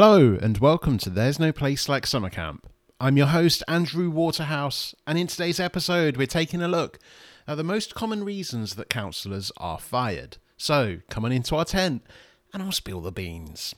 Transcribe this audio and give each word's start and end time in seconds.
Hello, 0.00 0.38
and 0.40 0.58
welcome 0.58 0.96
to 0.98 1.10
There's 1.10 1.40
No 1.40 1.50
Place 1.50 1.88
Like 1.88 2.06
Summer 2.06 2.30
Camp. 2.30 2.68
I'm 3.00 3.16
your 3.16 3.26
host, 3.26 3.64
Andrew 3.66 4.10
Waterhouse, 4.10 4.94
and 5.08 5.18
in 5.18 5.26
today's 5.26 5.58
episode, 5.58 6.16
we're 6.16 6.28
taking 6.28 6.62
a 6.62 6.68
look 6.68 7.00
at 7.48 7.56
the 7.56 7.64
most 7.64 7.96
common 7.96 8.22
reasons 8.22 8.76
that 8.76 8.88
counsellors 8.88 9.50
are 9.56 9.80
fired. 9.80 10.36
So, 10.56 10.98
come 11.10 11.24
on 11.24 11.32
into 11.32 11.56
our 11.56 11.64
tent, 11.64 12.04
and 12.54 12.62
I'll 12.62 12.70
spill 12.70 13.00
the 13.00 13.10
beans. 13.10 13.74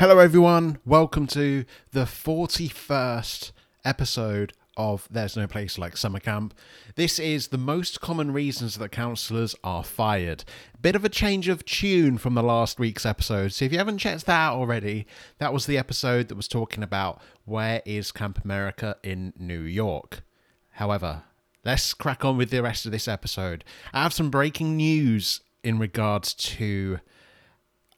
Hello, 0.00 0.18
everyone. 0.18 0.78
Welcome 0.84 1.28
to 1.28 1.64
the 1.92 2.02
41st 2.02 3.52
episode 3.84 4.54
of 4.78 5.06
There's 5.10 5.36
No 5.36 5.46
Place 5.46 5.76
Like 5.76 5.96
Summer 5.96 6.20
Camp. 6.20 6.54
This 6.94 7.18
is 7.18 7.48
the 7.48 7.58
most 7.58 8.00
common 8.00 8.32
reasons 8.32 8.78
that 8.78 8.92
counsellors 8.92 9.54
are 9.62 9.84
fired. 9.84 10.44
Bit 10.80 10.96
of 10.96 11.04
a 11.04 11.10
change 11.10 11.48
of 11.48 11.64
tune 11.64 12.16
from 12.16 12.34
the 12.34 12.42
last 12.42 12.78
week's 12.78 13.04
episode. 13.04 13.52
So 13.52 13.64
if 13.64 13.72
you 13.72 13.78
haven't 13.78 13.98
checked 13.98 14.24
that 14.26 14.38
out 14.38 14.56
already, 14.56 15.06
that 15.38 15.52
was 15.52 15.66
the 15.66 15.76
episode 15.76 16.28
that 16.28 16.36
was 16.36 16.48
talking 16.48 16.82
about 16.82 17.20
where 17.44 17.82
is 17.84 18.12
Camp 18.12 18.42
America 18.44 18.96
in 19.02 19.34
New 19.36 19.60
York. 19.60 20.22
However, 20.70 21.24
let's 21.64 21.92
crack 21.92 22.24
on 22.24 22.36
with 22.36 22.50
the 22.50 22.62
rest 22.62 22.86
of 22.86 22.92
this 22.92 23.08
episode. 23.08 23.64
I 23.92 24.04
have 24.04 24.14
some 24.14 24.30
breaking 24.30 24.76
news 24.76 25.40
in 25.64 25.80
regards 25.80 26.32
to 26.34 27.00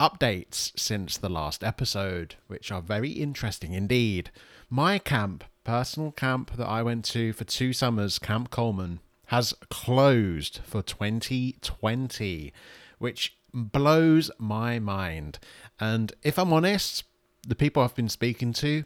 updates 0.01 0.73
since 0.79 1.19
the 1.19 1.29
last 1.29 1.63
episode, 1.63 2.37
which 2.47 2.73
are 2.73 2.81
very 2.81 3.11
interesting 3.11 3.75
indeed. 3.75 4.31
My 4.71 4.99
camp 4.99 5.45
personal 5.65 6.13
camp 6.13 6.57
that 6.57 6.67
I 6.67 6.83
went 6.83 7.05
to 7.07 7.33
for 7.33 7.45
two 7.45 7.73
summers, 7.73 8.19
Camp 8.19 8.51
Coleman, 8.51 9.01
has 9.27 9.55
closed 9.69 10.61
for 10.65 10.83
2020, 10.83 12.53
which 12.99 13.37
blows 13.53 14.31
my 14.39 14.79
mind. 14.79 15.39
And 15.79 16.13
if 16.23 16.39
I'm 16.39 16.53
honest, 16.53 17.05
the 17.47 17.55
people 17.55 17.83
I've 17.83 17.95
been 17.95 18.09
speaking 18.09 18.53
to, 18.55 18.85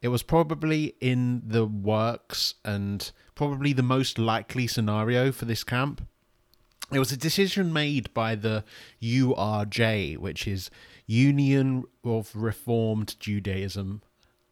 it 0.00 0.08
was 0.08 0.22
probably 0.22 0.94
in 1.00 1.42
the 1.46 1.66
works 1.66 2.54
and 2.64 3.10
probably 3.34 3.72
the 3.72 3.82
most 3.82 4.18
likely 4.18 4.66
scenario 4.66 5.32
for 5.32 5.44
this 5.44 5.64
camp. 5.64 6.06
It 6.92 6.98
was 6.98 7.12
a 7.12 7.16
decision 7.16 7.72
made 7.72 8.12
by 8.14 8.34
the 8.34 8.64
URJ, 9.02 10.18
which 10.18 10.46
is 10.46 10.70
Union 11.06 11.84
of 12.04 12.30
Reformed 12.34 13.16
Judaism, 13.18 14.02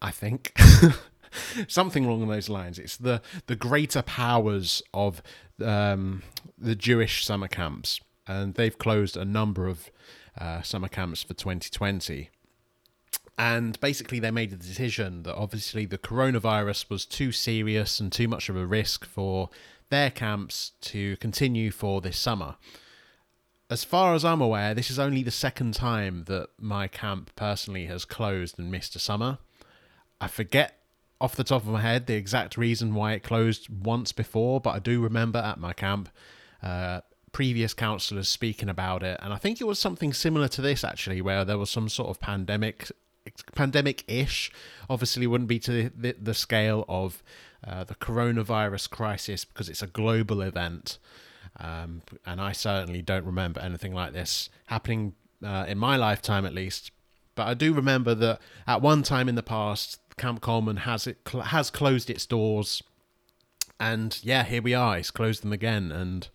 I 0.00 0.10
think. 0.10 0.52
something 1.68 2.04
along 2.04 2.26
those 2.28 2.48
lines. 2.48 2.78
It's 2.78 2.96
the 2.96 3.22
the 3.46 3.56
greater 3.56 4.02
powers 4.02 4.82
of 4.92 5.22
um, 5.62 6.22
the 6.58 6.74
Jewish 6.74 7.24
summer 7.24 7.48
camps, 7.48 8.00
and 8.26 8.54
they've 8.54 8.76
closed 8.76 9.16
a 9.16 9.24
number 9.24 9.66
of 9.66 9.90
uh, 10.38 10.62
summer 10.62 10.88
camps 10.88 11.22
for 11.22 11.34
2020. 11.34 12.30
And 13.38 13.80
basically, 13.80 14.20
they 14.20 14.30
made 14.30 14.52
a 14.52 14.56
decision 14.56 15.22
that 15.22 15.34
obviously 15.34 15.86
the 15.86 15.98
coronavirus 15.98 16.90
was 16.90 17.06
too 17.06 17.32
serious 17.32 17.98
and 17.98 18.12
too 18.12 18.28
much 18.28 18.48
of 18.48 18.56
a 18.56 18.66
risk 18.66 19.04
for 19.04 19.48
their 19.88 20.10
camps 20.10 20.72
to 20.80 21.16
continue 21.16 21.70
for 21.70 22.00
this 22.00 22.18
summer. 22.18 22.56
As 23.70 23.84
far 23.84 24.14
as 24.14 24.24
I'm 24.24 24.42
aware, 24.42 24.74
this 24.74 24.90
is 24.90 24.98
only 24.98 25.22
the 25.22 25.30
second 25.30 25.72
time 25.72 26.24
that 26.24 26.48
my 26.58 26.88
camp 26.88 27.34
personally 27.36 27.86
has 27.86 28.04
closed 28.04 28.58
and 28.58 28.70
missed 28.70 28.94
a 28.96 28.98
summer. 28.98 29.38
I 30.20 30.28
forget 30.28 30.81
off 31.22 31.36
the 31.36 31.44
top 31.44 31.62
of 31.62 31.68
my 31.68 31.80
head 31.80 32.08
the 32.08 32.14
exact 32.14 32.56
reason 32.56 32.94
why 32.94 33.12
it 33.12 33.22
closed 33.22 33.68
once 33.68 34.10
before, 34.10 34.60
but 34.60 34.74
I 34.74 34.80
do 34.80 35.00
remember 35.00 35.38
at 35.38 35.56
my 35.58 35.72
camp 35.72 36.08
uh, 36.64 37.02
previous 37.30 37.72
counsellors 37.74 38.28
speaking 38.28 38.68
about 38.68 39.04
it, 39.04 39.20
and 39.22 39.32
I 39.32 39.36
think 39.36 39.60
it 39.60 39.64
was 39.64 39.78
something 39.78 40.12
similar 40.12 40.48
to 40.48 40.60
this 40.60 40.82
actually, 40.82 41.22
where 41.22 41.44
there 41.44 41.58
was 41.58 41.70
some 41.70 41.88
sort 41.88 42.10
of 42.10 42.18
pandemic, 42.18 42.90
pandemic-ish. 43.54 44.50
Obviously, 44.90 45.28
wouldn't 45.28 45.48
be 45.48 45.60
to 45.60 45.90
the, 45.96 46.16
the 46.20 46.34
scale 46.34 46.84
of 46.88 47.22
uh, 47.64 47.84
the 47.84 47.94
coronavirus 47.94 48.90
crisis 48.90 49.44
because 49.44 49.68
it's 49.68 49.80
a 49.80 49.86
global 49.86 50.42
event, 50.42 50.98
um, 51.60 52.02
and 52.26 52.40
I 52.40 52.50
certainly 52.50 53.00
don't 53.00 53.24
remember 53.24 53.60
anything 53.60 53.94
like 53.94 54.12
this 54.12 54.50
happening 54.66 55.14
uh, 55.44 55.66
in 55.68 55.78
my 55.78 55.96
lifetime, 55.96 56.44
at 56.44 56.52
least. 56.52 56.90
But 57.34 57.46
I 57.46 57.54
do 57.54 57.72
remember 57.72 58.14
that 58.14 58.40
at 58.66 58.82
one 58.82 59.02
time 59.02 59.28
in 59.28 59.34
the 59.34 59.42
past, 59.42 59.98
Camp 60.16 60.40
Coleman 60.40 60.78
has 60.78 61.06
it 61.06 61.18
cl- 61.26 61.44
has 61.44 61.70
closed 61.70 62.10
its 62.10 62.26
doors, 62.26 62.82
and 63.80 64.18
yeah, 64.22 64.44
here 64.44 64.62
we 64.62 64.74
are. 64.74 64.98
It's 64.98 65.10
closed 65.10 65.42
them 65.42 65.52
again, 65.52 65.90
and 65.90 66.28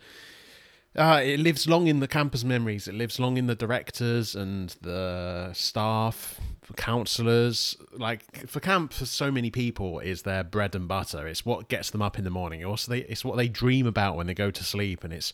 uh, 0.96 1.22
it 1.24 1.40
lives 1.40 1.68
long 1.68 1.88
in 1.88 2.00
the 2.00 2.08
campus 2.08 2.44
memories. 2.44 2.88
It 2.88 2.96
lives 2.96 3.20
long 3.20 3.38
in 3.38 3.46
the 3.46 3.56
directors 3.56 4.36
and 4.36 4.76
the 4.82 5.52
staff, 5.54 6.40
the 6.68 6.74
counselors. 6.74 7.78
Like 7.92 8.48
for 8.48 8.60
camp, 8.60 8.94
for 8.94 9.06
so 9.06 9.32
many 9.32 9.52
people, 9.52 10.00
is 10.00 10.24
their 10.24 10.44
bread 10.44 10.74
and 10.74 10.88
butter. 10.88 11.28
It's 11.28 11.46
what 11.46 11.70
gets 11.70 11.92
them 11.92 12.02
up 12.02 12.18
in 12.18 12.24
the 12.24 12.32
morning. 12.32 12.66
Also, 12.66 12.92
they, 12.92 13.02
it's 13.02 13.24
what 13.24 13.38
they 13.38 13.48
dream 13.48 13.86
about 13.86 14.16
when 14.16 14.26
they 14.26 14.34
go 14.34 14.50
to 14.50 14.64
sleep, 14.64 15.04
and 15.04 15.14
it's 15.14 15.34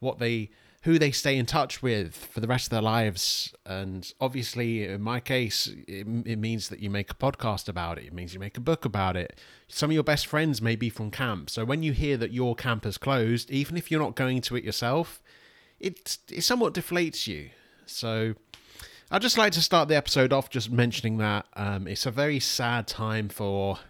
what 0.00 0.18
they 0.18 0.50
who 0.86 1.00
they 1.00 1.10
stay 1.10 1.36
in 1.36 1.44
touch 1.44 1.82
with 1.82 2.14
for 2.14 2.38
the 2.38 2.46
rest 2.46 2.66
of 2.66 2.70
their 2.70 2.80
lives. 2.80 3.52
And 3.66 4.12
obviously, 4.20 4.84
in 4.84 5.02
my 5.02 5.18
case, 5.18 5.66
it, 5.88 6.06
it, 6.24 6.38
means 6.38 6.68
that 6.68 6.78
you 6.78 6.90
make 6.90 7.10
a 7.10 7.14
podcast 7.14 7.68
about 7.68 7.98
it. 7.98 8.04
It 8.04 8.12
means 8.12 8.32
you 8.32 8.38
make 8.38 8.56
a 8.56 8.60
book 8.60 8.84
about 8.84 9.16
it. 9.16 9.36
Some 9.66 9.90
of 9.90 9.94
your 9.94 10.04
best 10.04 10.28
friends 10.28 10.62
may 10.62 10.76
be 10.76 10.88
from 10.88 11.10
camp. 11.10 11.50
So 11.50 11.64
when 11.64 11.82
you 11.82 11.90
hear 11.90 12.16
that 12.18 12.30
your 12.30 12.54
camp 12.54 12.84
has 12.84 12.98
closed, 12.98 13.50
even 13.50 13.76
if 13.76 13.90
you're 13.90 14.00
not 14.00 14.14
going 14.14 14.40
to 14.42 14.54
it 14.54 14.62
yourself, 14.62 15.20
it, 15.80 16.18
it 16.30 16.42
somewhat 16.42 16.72
deflates 16.72 17.26
you. 17.26 17.50
So 17.84 18.34
I'd 19.10 19.22
just 19.22 19.36
like 19.36 19.54
to 19.54 19.62
start 19.62 19.88
the 19.88 19.96
episode 19.96 20.32
off 20.32 20.50
just 20.50 20.70
mentioning 20.70 21.18
that 21.18 21.46
um, 21.54 21.88
it's 21.88 22.06
a 22.06 22.12
very 22.12 22.38
sad 22.38 22.86
time 22.86 23.28
for 23.28 23.80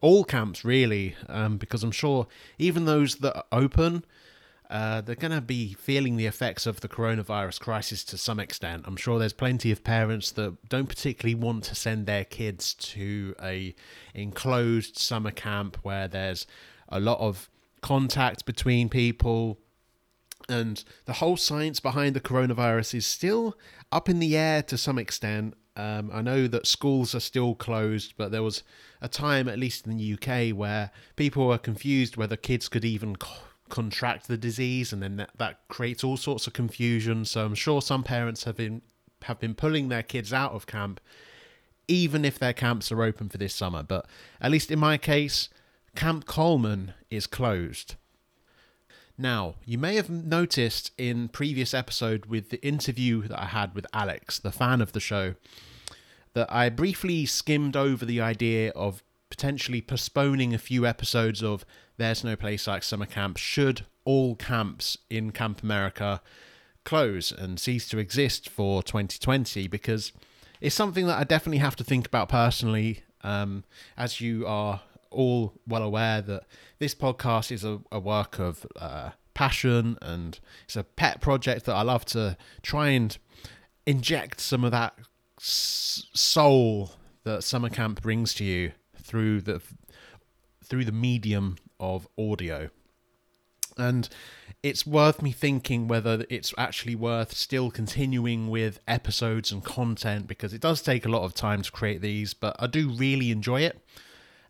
all 0.00 0.24
camps, 0.24 0.64
really, 0.64 1.14
um, 1.28 1.58
because 1.58 1.84
I'm 1.84 1.90
sure 1.90 2.26
even 2.56 2.86
those 2.86 3.16
that 3.16 3.36
are 3.36 3.44
open 3.52 4.06
uh, 4.70 5.00
they're 5.00 5.14
going 5.14 5.32
to 5.32 5.40
be 5.40 5.72
feeling 5.72 6.16
the 6.16 6.26
effects 6.26 6.66
of 6.66 6.80
the 6.80 6.88
coronavirus 6.88 7.60
crisis 7.60 8.04
to 8.04 8.18
some 8.18 8.38
extent. 8.38 8.84
I'm 8.86 8.96
sure 8.96 9.18
there's 9.18 9.32
plenty 9.32 9.70
of 9.70 9.82
parents 9.82 10.30
that 10.32 10.68
don't 10.68 10.88
particularly 10.88 11.34
want 11.34 11.64
to 11.64 11.74
send 11.74 12.06
their 12.06 12.24
kids 12.24 12.74
to 12.74 13.34
a 13.42 13.74
enclosed 14.14 14.98
summer 14.98 15.30
camp 15.30 15.78
where 15.82 16.06
there's 16.06 16.46
a 16.88 17.00
lot 17.00 17.18
of 17.18 17.48
contact 17.80 18.44
between 18.44 18.88
people 18.90 19.58
and 20.48 20.84
the 21.06 21.14
whole 21.14 21.36
science 21.36 21.80
behind 21.80 22.14
the 22.14 22.20
coronavirus 22.20 22.94
is 22.94 23.06
still 23.06 23.56
up 23.90 24.08
in 24.08 24.18
the 24.18 24.36
air 24.36 24.62
to 24.62 24.78
some 24.78 24.98
extent. 24.98 25.54
Um, 25.76 26.10
I 26.12 26.22
know 26.22 26.46
that 26.48 26.66
schools 26.66 27.14
are 27.14 27.20
still 27.20 27.54
closed, 27.54 28.14
but 28.16 28.32
there 28.32 28.42
was 28.42 28.62
a 29.00 29.08
time, 29.08 29.48
at 29.48 29.58
least 29.58 29.86
in 29.86 29.96
the 29.96 30.14
UK, 30.14 30.56
where 30.56 30.90
people 31.16 31.46
were 31.46 31.58
confused 31.58 32.16
whether 32.16 32.36
kids 32.36 32.68
could 32.68 32.84
even 32.84 33.16
contract 33.68 34.28
the 34.28 34.36
disease, 34.36 34.92
and 34.92 35.02
then 35.02 35.16
that, 35.16 35.30
that 35.36 35.60
creates 35.68 36.02
all 36.02 36.16
sorts 36.16 36.46
of 36.46 36.52
confusion. 36.52 37.24
So 37.24 37.44
I'm 37.44 37.54
sure 37.54 37.80
some 37.82 38.02
parents 38.02 38.44
have 38.44 38.56
been 38.56 38.82
have 39.24 39.40
been 39.40 39.54
pulling 39.54 39.88
their 39.88 40.02
kids 40.02 40.32
out 40.32 40.52
of 40.52 40.66
camp, 40.66 41.00
even 41.88 42.24
if 42.24 42.38
their 42.38 42.52
camps 42.52 42.92
are 42.92 43.02
open 43.02 43.28
for 43.28 43.38
this 43.38 43.54
summer. 43.54 43.82
But 43.82 44.06
at 44.40 44.50
least 44.50 44.70
in 44.70 44.78
my 44.78 44.96
case, 44.96 45.48
Camp 45.96 46.26
Coleman 46.26 46.94
is 47.10 47.26
closed. 47.26 47.96
Now, 49.20 49.56
you 49.64 49.78
may 49.78 49.96
have 49.96 50.08
noticed 50.08 50.92
in 50.96 51.28
previous 51.28 51.74
episode 51.74 52.26
with 52.26 52.50
the 52.50 52.64
interview 52.64 53.26
that 53.26 53.40
I 53.40 53.46
had 53.46 53.74
with 53.74 53.84
Alex, 53.92 54.38
the 54.38 54.52
fan 54.52 54.80
of 54.80 54.92
the 54.92 55.00
show, 55.00 55.34
that 56.34 56.52
I 56.52 56.68
briefly 56.68 57.26
skimmed 57.26 57.74
over 57.76 58.04
the 58.04 58.20
idea 58.20 58.70
of 58.76 59.02
potentially 59.28 59.80
postponing 59.80 60.54
a 60.54 60.58
few 60.58 60.86
episodes 60.86 61.42
of 61.42 61.64
There's 61.98 62.22
No 62.22 62.36
Place 62.36 62.68
Like 62.68 62.84
Summer 62.84 63.06
Camp 63.06 63.36
should 63.36 63.84
all 64.04 64.36
camps 64.36 64.96
in 65.10 65.32
Camp 65.32 65.64
America 65.64 66.22
close 66.84 67.32
and 67.32 67.58
cease 67.58 67.88
to 67.88 67.98
exist 67.98 68.48
for 68.48 68.84
2020 68.84 69.66
because 69.66 70.12
it's 70.60 70.76
something 70.76 71.08
that 71.08 71.18
I 71.18 71.24
definitely 71.24 71.58
have 71.58 71.74
to 71.74 71.84
think 71.84 72.06
about 72.06 72.28
personally. 72.28 73.02
Um, 73.22 73.64
as 73.96 74.20
you 74.20 74.46
are 74.46 74.82
all 75.10 75.54
well 75.66 75.82
aware 75.82 76.22
that 76.22 76.44
this 76.78 76.94
podcast 76.94 77.50
is 77.50 77.64
a, 77.64 77.80
a 77.90 77.98
work 77.98 78.38
of 78.38 78.64
uh, 78.76 79.10
passion 79.34 79.98
and 80.00 80.38
it's 80.66 80.76
a 80.76 80.84
pet 80.84 81.20
project 81.20 81.64
that 81.66 81.74
I 81.74 81.82
love 81.82 82.04
to 82.06 82.36
try 82.62 82.90
and 82.90 83.18
inject 83.86 84.40
some 84.40 84.62
of 84.62 84.70
that 84.70 84.94
soul 85.40 86.92
that 87.24 87.42
summer 87.42 87.70
camp 87.70 88.02
brings 88.02 88.34
to 88.34 88.44
you 88.44 88.70
through 88.96 89.40
the 89.40 89.60
through 90.62 90.84
the 90.84 90.92
medium 90.92 91.56
of 91.80 92.08
audio. 92.18 92.70
And 93.76 94.08
it's 94.62 94.86
worth 94.86 95.22
me 95.22 95.30
thinking 95.30 95.86
whether 95.86 96.24
it's 96.28 96.52
actually 96.58 96.96
worth 96.96 97.32
still 97.32 97.70
continuing 97.70 98.48
with 98.48 98.80
episodes 98.88 99.52
and 99.52 99.64
content 99.64 100.26
because 100.26 100.52
it 100.52 100.60
does 100.60 100.82
take 100.82 101.06
a 101.06 101.08
lot 101.08 101.22
of 101.22 101.34
time 101.34 101.62
to 101.62 101.70
create 101.70 102.00
these, 102.00 102.34
but 102.34 102.56
I 102.58 102.66
do 102.66 102.90
really 102.90 103.30
enjoy 103.30 103.62
it. 103.62 103.80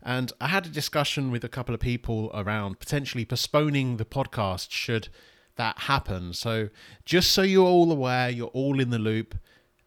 And 0.01 0.31
I 0.41 0.47
had 0.47 0.65
a 0.65 0.69
discussion 0.69 1.29
with 1.29 1.43
a 1.43 1.49
couple 1.49 1.75
of 1.75 1.81
people 1.81 2.31
around 2.33 2.79
potentially 2.79 3.25
postponing 3.25 3.97
the 3.97 4.05
podcast 4.05 4.71
should 4.71 5.09
that 5.57 5.77
happen. 5.79 6.33
So, 6.33 6.69
just 7.03 7.31
so 7.31 7.41
you're 7.41 7.67
all 7.67 7.91
aware, 7.91 8.29
you're 8.29 8.47
all 8.47 8.79
in 8.79 8.91
the 8.91 8.97
loop, 8.97 9.35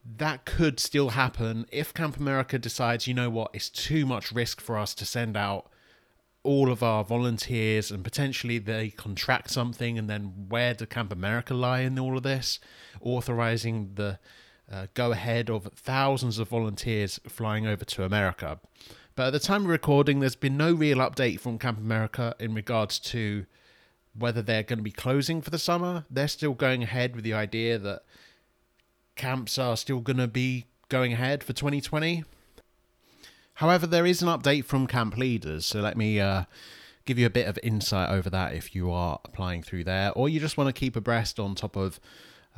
that 0.04 0.44
could 0.44 0.78
still 0.78 1.10
happen 1.10 1.66
if 1.72 1.94
Camp 1.94 2.18
America 2.18 2.58
decides, 2.58 3.06
you 3.06 3.14
know 3.14 3.30
what, 3.30 3.50
it's 3.54 3.70
too 3.70 4.04
much 4.04 4.30
risk 4.32 4.60
for 4.60 4.76
us 4.76 4.94
to 4.94 5.06
send 5.06 5.36
out 5.36 5.71
all 6.44 6.70
of 6.70 6.82
our 6.82 7.04
volunteers 7.04 7.90
and 7.90 8.02
potentially 8.02 8.58
they 8.58 8.90
contract 8.90 9.50
something 9.50 9.96
and 9.98 10.10
then 10.10 10.46
where 10.48 10.74
do 10.74 10.84
camp 10.86 11.12
america 11.12 11.54
lie 11.54 11.80
in 11.80 11.98
all 11.98 12.16
of 12.16 12.22
this? 12.22 12.58
Authorizing 13.00 13.92
the 13.94 14.18
uh, 14.70 14.86
go 14.94 15.12
ahead 15.12 15.50
of 15.50 15.64
thousands 15.74 16.38
of 16.38 16.48
volunteers 16.48 17.20
flying 17.28 17.66
over 17.66 17.84
to 17.84 18.04
america. 18.04 18.58
But 19.14 19.28
at 19.28 19.32
the 19.32 19.38
time 19.40 19.62
of 19.62 19.68
recording 19.68 20.20
there's 20.20 20.36
been 20.36 20.56
no 20.56 20.72
real 20.72 20.98
update 20.98 21.40
from 21.40 21.58
camp 21.58 21.78
america 21.78 22.34
in 22.40 22.54
regards 22.54 22.98
to 23.00 23.46
whether 24.18 24.42
they're 24.42 24.62
going 24.62 24.78
to 24.78 24.82
be 24.82 24.90
closing 24.92 25.40
for 25.40 25.50
the 25.50 25.58
summer. 25.58 26.04
They're 26.10 26.28
still 26.28 26.52
going 26.52 26.82
ahead 26.82 27.14
with 27.14 27.24
the 27.24 27.32
idea 27.32 27.78
that 27.78 28.02
camps 29.16 29.58
are 29.58 29.76
still 29.76 30.00
going 30.00 30.18
to 30.18 30.28
be 30.28 30.66
going 30.88 31.12
ahead 31.12 31.42
for 31.42 31.52
2020 31.52 32.24
However, 33.54 33.86
there 33.86 34.06
is 34.06 34.22
an 34.22 34.28
update 34.28 34.64
from 34.64 34.86
camp 34.86 35.16
leaders, 35.16 35.66
so 35.66 35.80
let 35.80 35.96
me 35.96 36.18
uh, 36.20 36.44
give 37.04 37.18
you 37.18 37.26
a 37.26 37.30
bit 37.30 37.46
of 37.46 37.58
insight 37.62 38.10
over 38.10 38.30
that 38.30 38.54
if 38.54 38.74
you 38.74 38.90
are 38.90 39.20
applying 39.24 39.62
through 39.62 39.84
there, 39.84 40.12
or 40.12 40.28
you 40.28 40.40
just 40.40 40.56
want 40.56 40.68
to 40.68 40.78
keep 40.78 40.96
abreast 40.96 41.38
on 41.38 41.54
top 41.54 41.76
of 41.76 42.00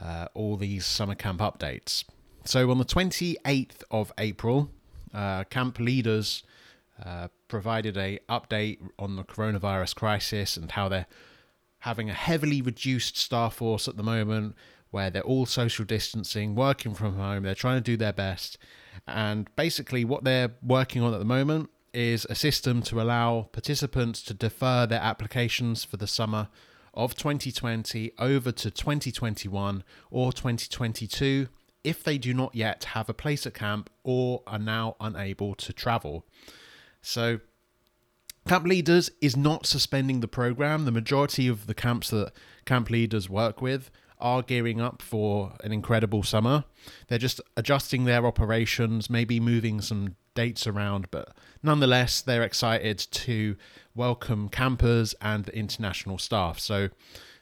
uh, 0.00 0.26
all 0.34 0.56
these 0.56 0.86
summer 0.86 1.14
camp 1.14 1.40
updates. 1.40 2.04
So, 2.44 2.70
on 2.70 2.78
the 2.78 2.84
28th 2.84 3.82
of 3.90 4.12
April, 4.18 4.70
uh, 5.12 5.44
camp 5.44 5.78
leaders 5.78 6.42
uh, 7.04 7.28
provided 7.48 7.96
a 7.96 8.20
update 8.28 8.78
on 8.98 9.16
the 9.16 9.24
coronavirus 9.24 9.94
crisis 9.94 10.56
and 10.56 10.70
how 10.72 10.88
they're 10.88 11.06
having 11.80 12.08
a 12.08 12.14
heavily 12.14 12.62
reduced 12.62 13.16
staff 13.16 13.56
force 13.56 13.88
at 13.88 13.96
the 13.96 14.02
moment, 14.02 14.54
where 14.90 15.10
they're 15.10 15.22
all 15.22 15.46
social 15.46 15.84
distancing, 15.84 16.54
working 16.54 16.94
from 16.94 17.16
home. 17.16 17.42
They're 17.42 17.54
trying 17.54 17.78
to 17.78 17.90
do 17.90 17.96
their 17.96 18.12
best 18.12 18.58
and 19.06 19.48
basically, 19.56 20.04
what 20.04 20.24
they're 20.24 20.52
working 20.62 21.02
on 21.02 21.12
at 21.12 21.18
the 21.18 21.24
moment 21.24 21.70
is 21.92 22.26
a 22.28 22.34
system 22.34 22.82
to 22.82 23.00
allow 23.00 23.48
participants 23.52 24.22
to 24.22 24.34
defer 24.34 24.86
their 24.86 25.00
applications 25.00 25.84
for 25.84 25.96
the 25.96 26.06
summer 26.06 26.48
of 26.92 27.14
2020 27.14 28.12
over 28.18 28.52
to 28.52 28.70
2021 28.70 29.84
or 30.10 30.32
2022 30.32 31.48
if 31.82 32.02
they 32.02 32.18
do 32.18 32.32
not 32.32 32.54
yet 32.54 32.84
have 32.84 33.08
a 33.08 33.14
place 33.14 33.46
at 33.46 33.54
camp 33.54 33.90
or 34.02 34.42
are 34.46 34.58
now 34.58 34.96
unable 35.00 35.54
to 35.54 35.72
travel. 35.72 36.24
So, 37.02 37.40
Camp 38.46 38.66
Leaders 38.66 39.10
is 39.20 39.36
not 39.36 39.66
suspending 39.66 40.20
the 40.20 40.28
program. 40.28 40.84
The 40.84 40.90
majority 40.90 41.48
of 41.48 41.66
the 41.66 41.74
camps 41.74 42.10
that 42.10 42.32
camp 42.66 42.90
leaders 42.90 43.28
work 43.28 43.62
with 43.62 43.90
are 44.24 44.42
gearing 44.42 44.80
up 44.80 45.02
for 45.02 45.52
an 45.62 45.70
incredible 45.70 46.22
summer. 46.22 46.64
They're 47.08 47.18
just 47.18 47.42
adjusting 47.58 48.04
their 48.04 48.26
operations, 48.26 49.10
maybe 49.10 49.38
moving 49.38 49.82
some 49.82 50.16
dates 50.34 50.66
around, 50.66 51.10
but 51.10 51.36
nonetheless, 51.62 52.22
they're 52.22 52.42
excited 52.42 52.98
to 52.98 53.54
welcome 53.94 54.48
campers 54.48 55.14
and 55.20 55.44
the 55.44 55.54
international 55.54 56.16
staff. 56.16 56.58
So 56.58 56.88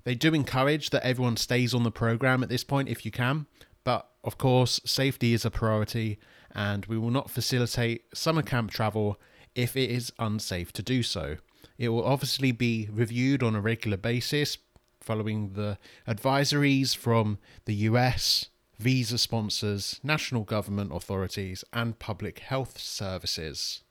they 0.03 0.17
do 0.17 0.35
encourage 0.35 0.91
that 0.91 1.07
everyone 1.07 1.37
stays 1.37 1.73
on 1.73 1.85
the 1.85 1.93
program 1.93 2.43
at 2.43 2.49
this 2.49 2.65
point 2.65 2.89
if 2.89 3.07
you 3.07 3.13
can. 3.13 3.47
But 3.85 4.09
of 4.25 4.37
course, 4.37 4.81
safety 4.85 5.35
is 5.35 5.45
a 5.45 5.51
priority, 5.51 6.19
and 6.53 6.85
we 6.87 6.99
will 6.99 7.11
not 7.11 7.31
facilitate 7.31 8.07
summer 8.13 8.43
camp 8.43 8.73
travel 8.73 9.21
if 9.55 9.77
it 9.77 9.89
is 9.89 10.13
unsafe 10.19 10.73
to 10.73 10.83
do 10.83 11.05
so. 11.05 11.37
It 11.79 11.91
will 11.91 12.05
obviously 12.05 12.51
be 12.51 12.89
reviewed 12.93 13.45
on 13.45 13.55
a 13.55 13.61
regular 13.61 13.97
basis 13.97 14.59
following 15.03 15.55
the 15.55 15.79
advisories 16.07 16.97
from 16.97 17.39
the 17.65 17.75
US, 17.75 18.49
visa 18.79 19.19
sponsors, 19.19 20.01
national 20.03 20.43
government 20.43 20.93
authorities, 20.95 21.65
and 21.73 21.99
public 21.99 22.41
health 22.41 22.79
services. 22.79 23.83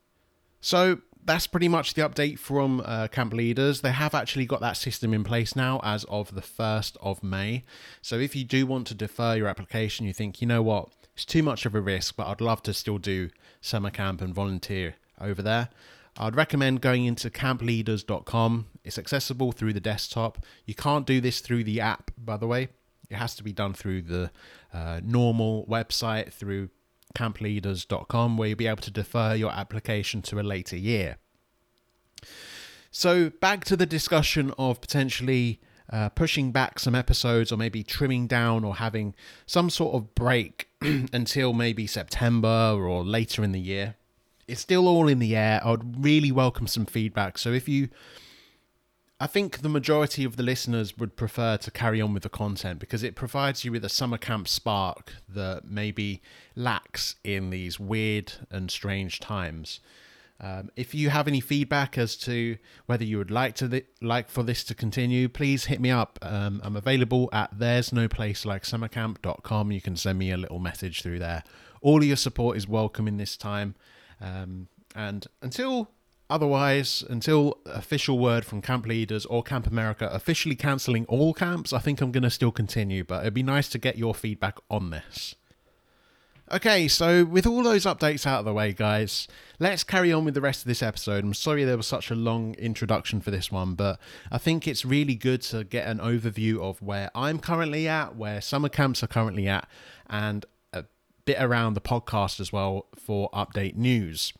So 0.60 1.00
that's 1.24 1.46
pretty 1.46 1.68
much 1.68 1.94
the 1.94 2.02
update 2.02 2.38
from 2.38 2.82
uh, 2.84 3.08
camp 3.08 3.32
leaders. 3.32 3.80
They 3.80 3.92
have 3.92 4.14
actually 4.14 4.46
got 4.46 4.60
that 4.60 4.76
system 4.76 5.14
in 5.14 5.24
place 5.24 5.54
now 5.54 5.80
as 5.82 6.04
of 6.04 6.34
the 6.34 6.40
1st 6.40 6.96
of 7.00 7.22
May. 7.22 7.64
So 8.00 8.18
if 8.18 8.34
you 8.34 8.44
do 8.44 8.66
want 8.66 8.86
to 8.88 8.94
defer 8.94 9.36
your 9.36 9.48
application, 9.48 10.06
you 10.06 10.12
think, 10.12 10.40
you 10.40 10.46
know 10.46 10.62
what, 10.62 10.88
it's 11.14 11.24
too 11.24 11.42
much 11.42 11.66
of 11.66 11.74
a 11.74 11.80
risk, 11.80 12.16
but 12.16 12.26
I'd 12.26 12.40
love 12.40 12.62
to 12.64 12.74
still 12.74 12.98
do 12.98 13.30
summer 13.60 13.90
camp 13.90 14.20
and 14.20 14.34
volunteer 14.34 14.96
over 15.20 15.42
there. 15.42 15.68
I'd 16.18 16.36
recommend 16.36 16.80
going 16.80 17.06
into 17.06 17.30
campleaders.com. 17.30 18.66
It's 18.84 18.98
accessible 18.98 19.52
through 19.52 19.72
the 19.72 19.80
desktop. 19.80 20.44
You 20.66 20.74
can't 20.74 21.06
do 21.06 21.20
this 21.20 21.40
through 21.40 21.64
the 21.64 21.80
app, 21.80 22.10
by 22.18 22.36
the 22.36 22.46
way. 22.46 22.68
It 23.08 23.16
has 23.16 23.34
to 23.36 23.42
be 23.42 23.52
done 23.52 23.72
through 23.72 24.02
the 24.02 24.30
uh, 24.72 25.00
normal 25.02 25.66
website 25.66 26.32
through 26.32 26.70
campleaders.com, 27.14 28.36
where 28.36 28.48
you'll 28.48 28.56
be 28.56 28.66
able 28.66 28.82
to 28.82 28.90
defer 28.90 29.34
your 29.34 29.52
application 29.52 30.22
to 30.22 30.40
a 30.40 30.42
later 30.42 30.76
year. 30.76 31.16
So, 32.90 33.30
back 33.30 33.64
to 33.66 33.76
the 33.76 33.86
discussion 33.86 34.52
of 34.58 34.80
potentially 34.80 35.60
uh, 35.90 36.10
pushing 36.10 36.52
back 36.52 36.78
some 36.78 36.94
episodes 36.94 37.50
or 37.50 37.56
maybe 37.56 37.82
trimming 37.82 38.26
down 38.26 38.64
or 38.64 38.76
having 38.76 39.14
some 39.46 39.70
sort 39.70 39.94
of 39.94 40.14
break 40.14 40.68
until 40.80 41.52
maybe 41.52 41.86
September 41.86 42.76
or 42.78 43.02
later 43.02 43.42
in 43.42 43.52
the 43.52 43.60
year 43.60 43.96
it's 44.48 44.60
still 44.60 44.88
all 44.88 45.08
in 45.08 45.18
the 45.18 45.36
air. 45.36 45.60
I 45.64 45.70
would 45.70 46.04
really 46.04 46.32
welcome 46.32 46.66
some 46.66 46.86
feedback. 46.86 47.38
So 47.38 47.52
if 47.52 47.68
you 47.68 47.88
I 49.22 49.28
think 49.28 49.60
the 49.60 49.68
majority 49.68 50.24
of 50.24 50.36
the 50.36 50.42
listeners 50.42 50.98
would 50.98 51.14
prefer 51.14 51.56
to 51.58 51.70
carry 51.70 52.00
on 52.00 52.12
with 52.12 52.24
the 52.24 52.28
content 52.28 52.80
because 52.80 53.04
it 53.04 53.14
provides 53.14 53.64
you 53.64 53.70
with 53.70 53.84
a 53.84 53.88
summer 53.88 54.18
camp 54.18 54.48
spark 54.48 55.12
that 55.28 55.64
maybe 55.64 56.20
lacks 56.56 57.14
in 57.22 57.50
these 57.50 57.78
weird 57.78 58.32
and 58.50 58.68
strange 58.68 59.20
times. 59.20 59.78
Um, 60.40 60.70
if 60.74 60.92
you 60.92 61.10
have 61.10 61.28
any 61.28 61.38
feedback 61.38 61.96
as 61.96 62.16
to 62.16 62.56
whether 62.86 63.04
you 63.04 63.16
would 63.18 63.30
like 63.30 63.54
to 63.56 63.68
th- 63.68 63.86
like 64.00 64.28
for 64.28 64.42
this 64.42 64.64
to 64.64 64.74
continue, 64.74 65.28
please 65.28 65.66
hit 65.66 65.80
me 65.80 65.92
up. 65.92 66.18
Um, 66.20 66.60
I'm 66.64 66.74
available 66.74 67.28
at 67.32 67.56
there's 67.56 67.92
no 67.92 68.08
place 68.08 68.44
like 68.44 68.64
summercamp.com. 68.64 69.70
You 69.70 69.80
can 69.80 69.94
send 69.94 70.18
me 70.18 70.32
a 70.32 70.36
little 70.36 70.58
message 70.58 71.00
through 71.00 71.20
there. 71.20 71.44
All 71.80 71.98
of 71.98 72.04
your 72.04 72.16
support 72.16 72.56
is 72.56 72.66
welcome 72.66 73.06
in 73.06 73.18
this 73.18 73.36
time. 73.36 73.76
Um, 74.22 74.68
and 74.94 75.26
until 75.42 75.90
otherwise, 76.30 77.04
until 77.10 77.58
official 77.66 78.18
word 78.18 78.44
from 78.44 78.62
camp 78.62 78.86
leaders 78.86 79.26
or 79.26 79.42
Camp 79.42 79.66
America 79.66 80.08
officially 80.12 80.54
cancelling 80.54 81.04
all 81.06 81.34
camps, 81.34 81.72
I 81.72 81.78
think 81.78 82.00
I'm 82.00 82.12
going 82.12 82.22
to 82.22 82.30
still 82.30 82.52
continue, 82.52 83.04
but 83.04 83.22
it'd 83.22 83.34
be 83.34 83.42
nice 83.42 83.68
to 83.70 83.78
get 83.78 83.98
your 83.98 84.14
feedback 84.14 84.58
on 84.70 84.90
this. 84.90 85.34
Okay, 86.50 86.86
so 86.86 87.24
with 87.24 87.46
all 87.46 87.62
those 87.62 87.86
updates 87.86 88.26
out 88.26 88.40
of 88.40 88.44
the 88.44 88.52
way, 88.52 88.74
guys, 88.74 89.26
let's 89.58 89.84
carry 89.84 90.12
on 90.12 90.24
with 90.26 90.34
the 90.34 90.40
rest 90.40 90.60
of 90.60 90.68
this 90.68 90.82
episode. 90.82 91.24
I'm 91.24 91.32
sorry 91.32 91.64
there 91.64 91.78
was 91.78 91.86
such 91.86 92.10
a 92.10 92.14
long 92.14 92.54
introduction 92.54 93.22
for 93.22 93.30
this 93.30 93.50
one, 93.50 93.74
but 93.74 93.98
I 94.30 94.36
think 94.36 94.68
it's 94.68 94.84
really 94.84 95.14
good 95.14 95.40
to 95.42 95.64
get 95.64 95.86
an 95.86 95.98
overview 95.98 96.60
of 96.60 96.82
where 96.82 97.10
I'm 97.14 97.38
currently 97.38 97.88
at, 97.88 98.16
where 98.16 98.42
summer 98.42 98.68
camps 98.68 99.02
are 99.02 99.06
currently 99.06 99.48
at, 99.48 99.66
and 100.10 100.44
bit 101.24 101.36
around 101.40 101.74
the 101.74 101.80
podcast 101.80 102.40
as 102.40 102.52
well 102.52 102.86
for 102.96 103.30
update 103.30 103.76
news. 103.76 104.32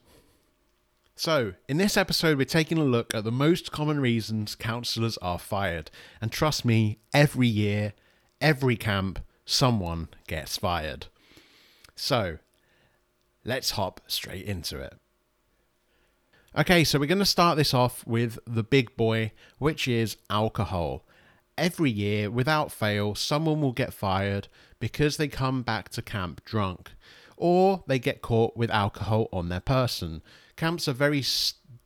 So, 1.14 1.54
in 1.68 1.76
this 1.76 1.96
episode, 1.96 2.38
we're 2.38 2.44
taking 2.44 2.78
a 2.78 2.84
look 2.84 3.14
at 3.14 3.24
the 3.24 3.30
most 3.30 3.70
common 3.70 4.00
reasons 4.00 4.54
counsellors 4.54 5.18
are 5.18 5.38
fired. 5.38 5.90
And 6.20 6.32
trust 6.32 6.64
me, 6.64 6.98
every 7.12 7.46
year, 7.46 7.92
every 8.40 8.76
camp, 8.76 9.20
someone 9.44 10.08
gets 10.26 10.56
fired. 10.56 11.06
So, 11.94 12.38
let's 13.44 13.72
hop 13.72 14.00
straight 14.06 14.46
into 14.46 14.80
it. 14.80 14.94
Okay, 16.58 16.84
so 16.84 16.98
we're 16.98 17.06
going 17.06 17.18
to 17.18 17.24
start 17.24 17.56
this 17.56 17.72
off 17.72 18.06
with 18.06 18.38
the 18.46 18.62
big 18.62 18.96
boy, 18.96 19.32
which 19.58 19.86
is 19.86 20.16
alcohol. 20.28 21.04
Every 21.58 21.90
year, 21.90 22.30
without 22.30 22.72
fail, 22.72 23.14
someone 23.14 23.60
will 23.60 23.72
get 23.72 23.92
fired 23.92 24.48
because 24.80 25.16
they 25.16 25.28
come 25.28 25.62
back 25.62 25.90
to 25.90 26.02
camp 26.02 26.44
drunk 26.44 26.92
or 27.36 27.82
they 27.86 27.98
get 27.98 28.22
caught 28.22 28.56
with 28.56 28.70
alcohol 28.70 29.28
on 29.32 29.48
their 29.48 29.60
person. 29.60 30.22
Camps 30.56 30.88
are 30.88 30.92
very 30.92 31.22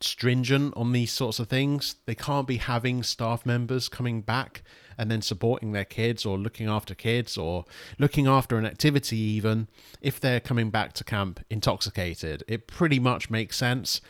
stringent 0.00 0.74
on 0.76 0.92
these 0.92 1.10
sorts 1.10 1.38
of 1.38 1.48
things. 1.48 1.96
They 2.06 2.14
can't 2.14 2.46
be 2.46 2.58
having 2.58 3.02
staff 3.02 3.46
members 3.46 3.88
coming 3.88 4.20
back 4.20 4.62
and 4.98 5.10
then 5.10 5.22
supporting 5.22 5.72
their 5.72 5.84
kids 5.84 6.24
or 6.24 6.38
looking 6.38 6.68
after 6.68 6.94
kids 6.94 7.36
or 7.36 7.64
looking 7.98 8.26
after 8.26 8.58
an 8.58 8.66
activity 8.66 9.18
even 9.18 9.68
if 10.00 10.20
they're 10.20 10.40
coming 10.40 10.70
back 10.70 10.92
to 10.94 11.04
camp 11.04 11.40
intoxicated. 11.50 12.44
It 12.48 12.66
pretty 12.66 12.98
much 12.98 13.30
makes 13.30 13.56
sense. 13.56 14.00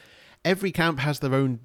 Every 0.44 0.70
camp 0.70 1.00
has 1.00 1.20
their 1.20 1.34
own 1.34 1.60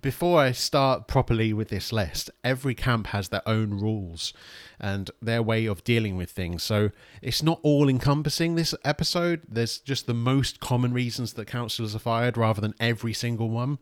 before 0.00 0.40
I 0.40 0.52
start 0.52 1.06
properly 1.06 1.52
with 1.52 1.68
this 1.68 1.92
list, 1.92 2.30
every 2.42 2.74
camp 2.74 3.08
has 3.08 3.28
their 3.28 3.46
own 3.46 3.70
rules 3.70 4.32
and 4.78 5.10
their 5.20 5.42
way 5.42 5.66
of 5.66 5.84
dealing 5.84 6.16
with 6.16 6.30
things. 6.30 6.62
So 6.62 6.90
it's 7.20 7.42
not 7.42 7.60
all 7.62 7.88
encompassing 7.88 8.54
this 8.54 8.74
episode. 8.84 9.42
There's 9.48 9.78
just 9.78 10.06
the 10.06 10.14
most 10.14 10.60
common 10.60 10.92
reasons 10.92 11.34
that 11.34 11.46
counselors 11.46 11.94
are 11.94 12.00
fired 12.00 12.36
rather 12.36 12.60
than 12.60 12.74
every 12.80 13.12
single 13.12 13.50
one. 13.50 13.78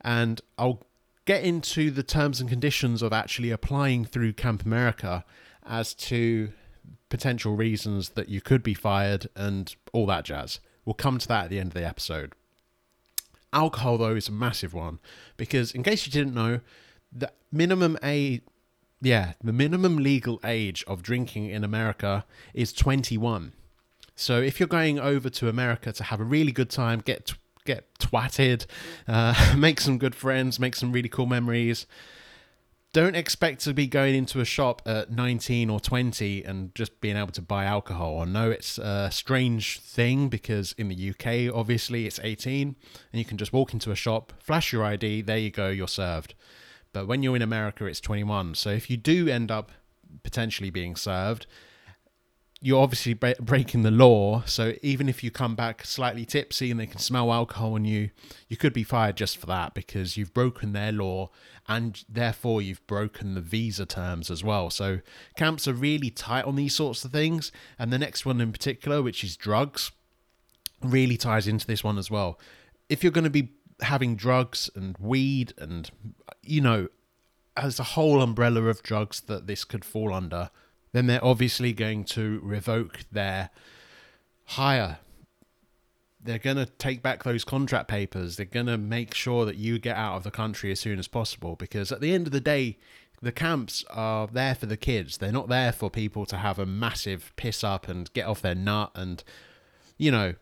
And 0.00 0.40
I'll 0.58 0.86
get 1.24 1.44
into 1.44 1.90
the 1.90 2.02
terms 2.02 2.40
and 2.40 2.48
conditions 2.48 3.02
of 3.02 3.12
actually 3.12 3.50
applying 3.50 4.04
through 4.04 4.32
Camp 4.32 4.64
America 4.64 5.24
as 5.64 5.94
to 5.94 6.52
potential 7.08 7.54
reasons 7.54 8.10
that 8.10 8.28
you 8.28 8.40
could 8.40 8.62
be 8.62 8.74
fired 8.74 9.28
and 9.36 9.76
all 9.92 10.06
that 10.06 10.24
jazz. 10.24 10.58
We'll 10.84 10.94
come 10.94 11.18
to 11.18 11.28
that 11.28 11.44
at 11.44 11.50
the 11.50 11.60
end 11.60 11.68
of 11.68 11.74
the 11.74 11.86
episode. 11.86 12.32
Alcohol, 13.52 13.98
though, 13.98 14.14
is 14.14 14.28
a 14.28 14.32
massive 14.32 14.74
one 14.74 14.98
because, 15.36 15.72
in 15.72 15.82
case 15.82 16.06
you 16.06 16.12
didn't 16.12 16.34
know, 16.34 16.60
the 17.12 17.30
minimum 17.50 17.98
age, 18.02 18.42
yeah, 19.00 19.32
the 19.42 19.52
minimum 19.52 19.96
legal 19.96 20.40
age 20.44 20.84
of 20.86 21.02
drinking 21.02 21.46
in 21.50 21.64
America 21.64 22.24
is 22.54 22.72
21. 22.72 23.52
So 24.14 24.40
if 24.40 24.60
you're 24.60 24.68
going 24.68 24.98
over 24.98 25.28
to 25.30 25.48
America 25.48 25.92
to 25.92 26.04
have 26.04 26.20
a 26.20 26.24
really 26.24 26.52
good 26.52 26.70
time, 26.70 27.00
get 27.00 27.32
get 27.64 27.94
twatted, 27.98 28.66
uh, 29.06 29.54
make 29.58 29.80
some 29.80 29.98
good 29.98 30.14
friends, 30.14 30.58
make 30.58 30.74
some 30.74 30.92
really 30.92 31.08
cool 31.08 31.26
memories, 31.26 31.86
don't 32.92 33.16
expect 33.16 33.60
to 33.64 33.72
be 33.72 33.86
going 33.86 34.14
into 34.14 34.40
a 34.40 34.44
shop 34.44 34.82
at 34.84 35.10
19 35.10 35.70
or 35.70 35.80
20 35.80 36.44
and 36.44 36.74
just 36.74 37.00
being 37.00 37.16
able 37.16 37.32
to 37.32 37.40
buy 37.40 37.64
alcohol. 37.64 38.20
I 38.20 38.26
know 38.26 38.50
it's 38.50 38.76
a 38.76 39.10
strange 39.10 39.80
thing 39.80 40.28
because 40.28 40.74
in 40.76 40.88
the 40.88 41.10
UK, 41.10 41.54
obviously, 41.54 42.06
it's 42.06 42.20
18 42.22 42.76
and 43.12 43.18
you 43.18 43.24
can 43.24 43.38
just 43.38 43.52
walk 43.52 43.72
into 43.72 43.90
a 43.90 43.96
shop, 43.96 44.34
flash 44.38 44.72
your 44.72 44.84
ID, 44.84 45.22
there 45.22 45.38
you 45.38 45.50
go, 45.50 45.70
you're 45.70 45.88
served. 45.88 46.34
But 46.92 47.06
when 47.06 47.22
you're 47.22 47.36
in 47.36 47.42
America, 47.42 47.86
it's 47.86 48.00
21. 48.00 48.56
So 48.56 48.68
if 48.68 48.90
you 48.90 48.98
do 48.98 49.26
end 49.26 49.50
up 49.50 49.72
potentially 50.22 50.68
being 50.68 50.94
served, 50.94 51.46
you're 52.64 52.80
obviously 52.80 53.12
breaking 53.12 53.82
the 53.82 53.90
law. 53.90 54.44
So 54.46 54.74
even 54.82 55.08
if 55.08 55.24
you 55.24 55.32
come 55.32 55.56
back 55.56 55.84
slightly 55.84 56.24
tipsy 56.24 56.70
and 56.70 56.78
they 56.78 56.86
can 56.86 57.00
smell 57.00 57.32
alcohol 57.32 57.74
on 57.74 57.84
you, 57.84 58.10
you 58.48 58.56
could 58.56 58.72
be 58.72 58.84
fired 58.84 59.16
just 59.16 59.36
for 59.36 59.46
that 59.46 59.74
because 59.74 60.16
you've 60.16 60.32
broken 60.32 60.72
their 60.72 60.92
law 60.92 61.30
and 61.66 62.04
therefore 62.08 62.62
you've 62.62 62.86
broken 62.86 63.34
the 63.34 63.40
visa 63.40 63.84
terms 63.84 64.30
as 64.30 64.44
well. 64.44 64.70
So 64.70 65.00
camps 65.36 65.66
are 65.66 65.72
really 65.72 66.08
tight 66.08 66.44
on 66.44 66.54
these 66.54 66.76
sorts 66.76 67.04
of 67.04 67.10
things. 67.10 67.50
And 67.80 67.92
the 67.92 67.98
next 67.98 68.24
one 68.24 68.40
in 68.40 68.52
particular, 68.52 69.02
which 69.02 69.24
is 69.24 69.36
drugs, 69.36 69.90
really 70.80 71.16
ties 71.16 71.48
into 71.48 71.66
this 71.66 71.82
one 71.82 71.98
as 71.98 72.12
well. 72.12 72.38
If 72.88 73.02
you're 73.02 73.10
going 73.10 73.24
to 73.24 73.30
be 73.30 73.48
having 73.80 74.14
drugs 74.14 74.70
and 74.76 74.96
weed 75.00 75.52
and, 75.58 75.90
you 76.42 76.60
know, 76.60 76.88
as 77.56 77.80
a 77.80 77.84
whole 77.84 78.22
umbrella 78.22 78.62
of 78.66 78.84
drugs 78.84 79.22
that 79.22 79.48
this 79.48 79.64
could 79.64 79.84
fall 79.84 80.14
under 80.14 80.50
then 80.92 81.06
they're 81.06 81.24
obviously 81.24 81.72
going 81.72 82.04
to 82.04 82.40
revoke 82.42 83.00
their 83.10 83.50
hire. 84.44 84.98
They're 86.22 86.38
going 86.38 86.58
to 86.58 86.66
take 86.66 87.02
back 87.02 87.24
those 87.24 87.44
contract 87.44 87.88
papers. 87.88 88.36
They're 88.36 88.46
going 88.46 88.66
to 88.66 88.78
make 88.78 89.14
sure 89.14 89.44
that 89.44 89.56
you 89.56 89.78
get 89.78 89.96
out 89.96 90.16
of 90.16 90.22
the 90.22 90.30
country 90.30 90.70
as 90.70 90.80
soon 90.80 90.98
as 90.98 91.08
possible 91.08 91.56
because 91.56 91.90
at 91.90 92.00
the 92.00 92.14
end 92.14 92.26
of 92.26 92.32
the 92.32 92.40
day, 92.40 92.78
the 93.20 93.32
camps 93.32 93.84
are 93.90 94.26
there 94.26 94.54
for 94.54 94.66
the 94.66 94.76
kids. 94.76 95.18
They're 95.18 95.32
not 95.32 95.48
there 95.48 95.72
for 95.72 95.90
people 95.90 96.26
to 96.26 96.36
have 96.36 96.58
a 96.58 96.66
massive 96.66 97.32
piss 97.36 97.64
up 97.64 97.88
and 97.88 98.12
get 98.12 98.26
off 98.26 98.42
their 98.42 98.54
nut 98.54 98.90
and, 98.94 99.22
you 99.96 100.10
know, 100.10 100.34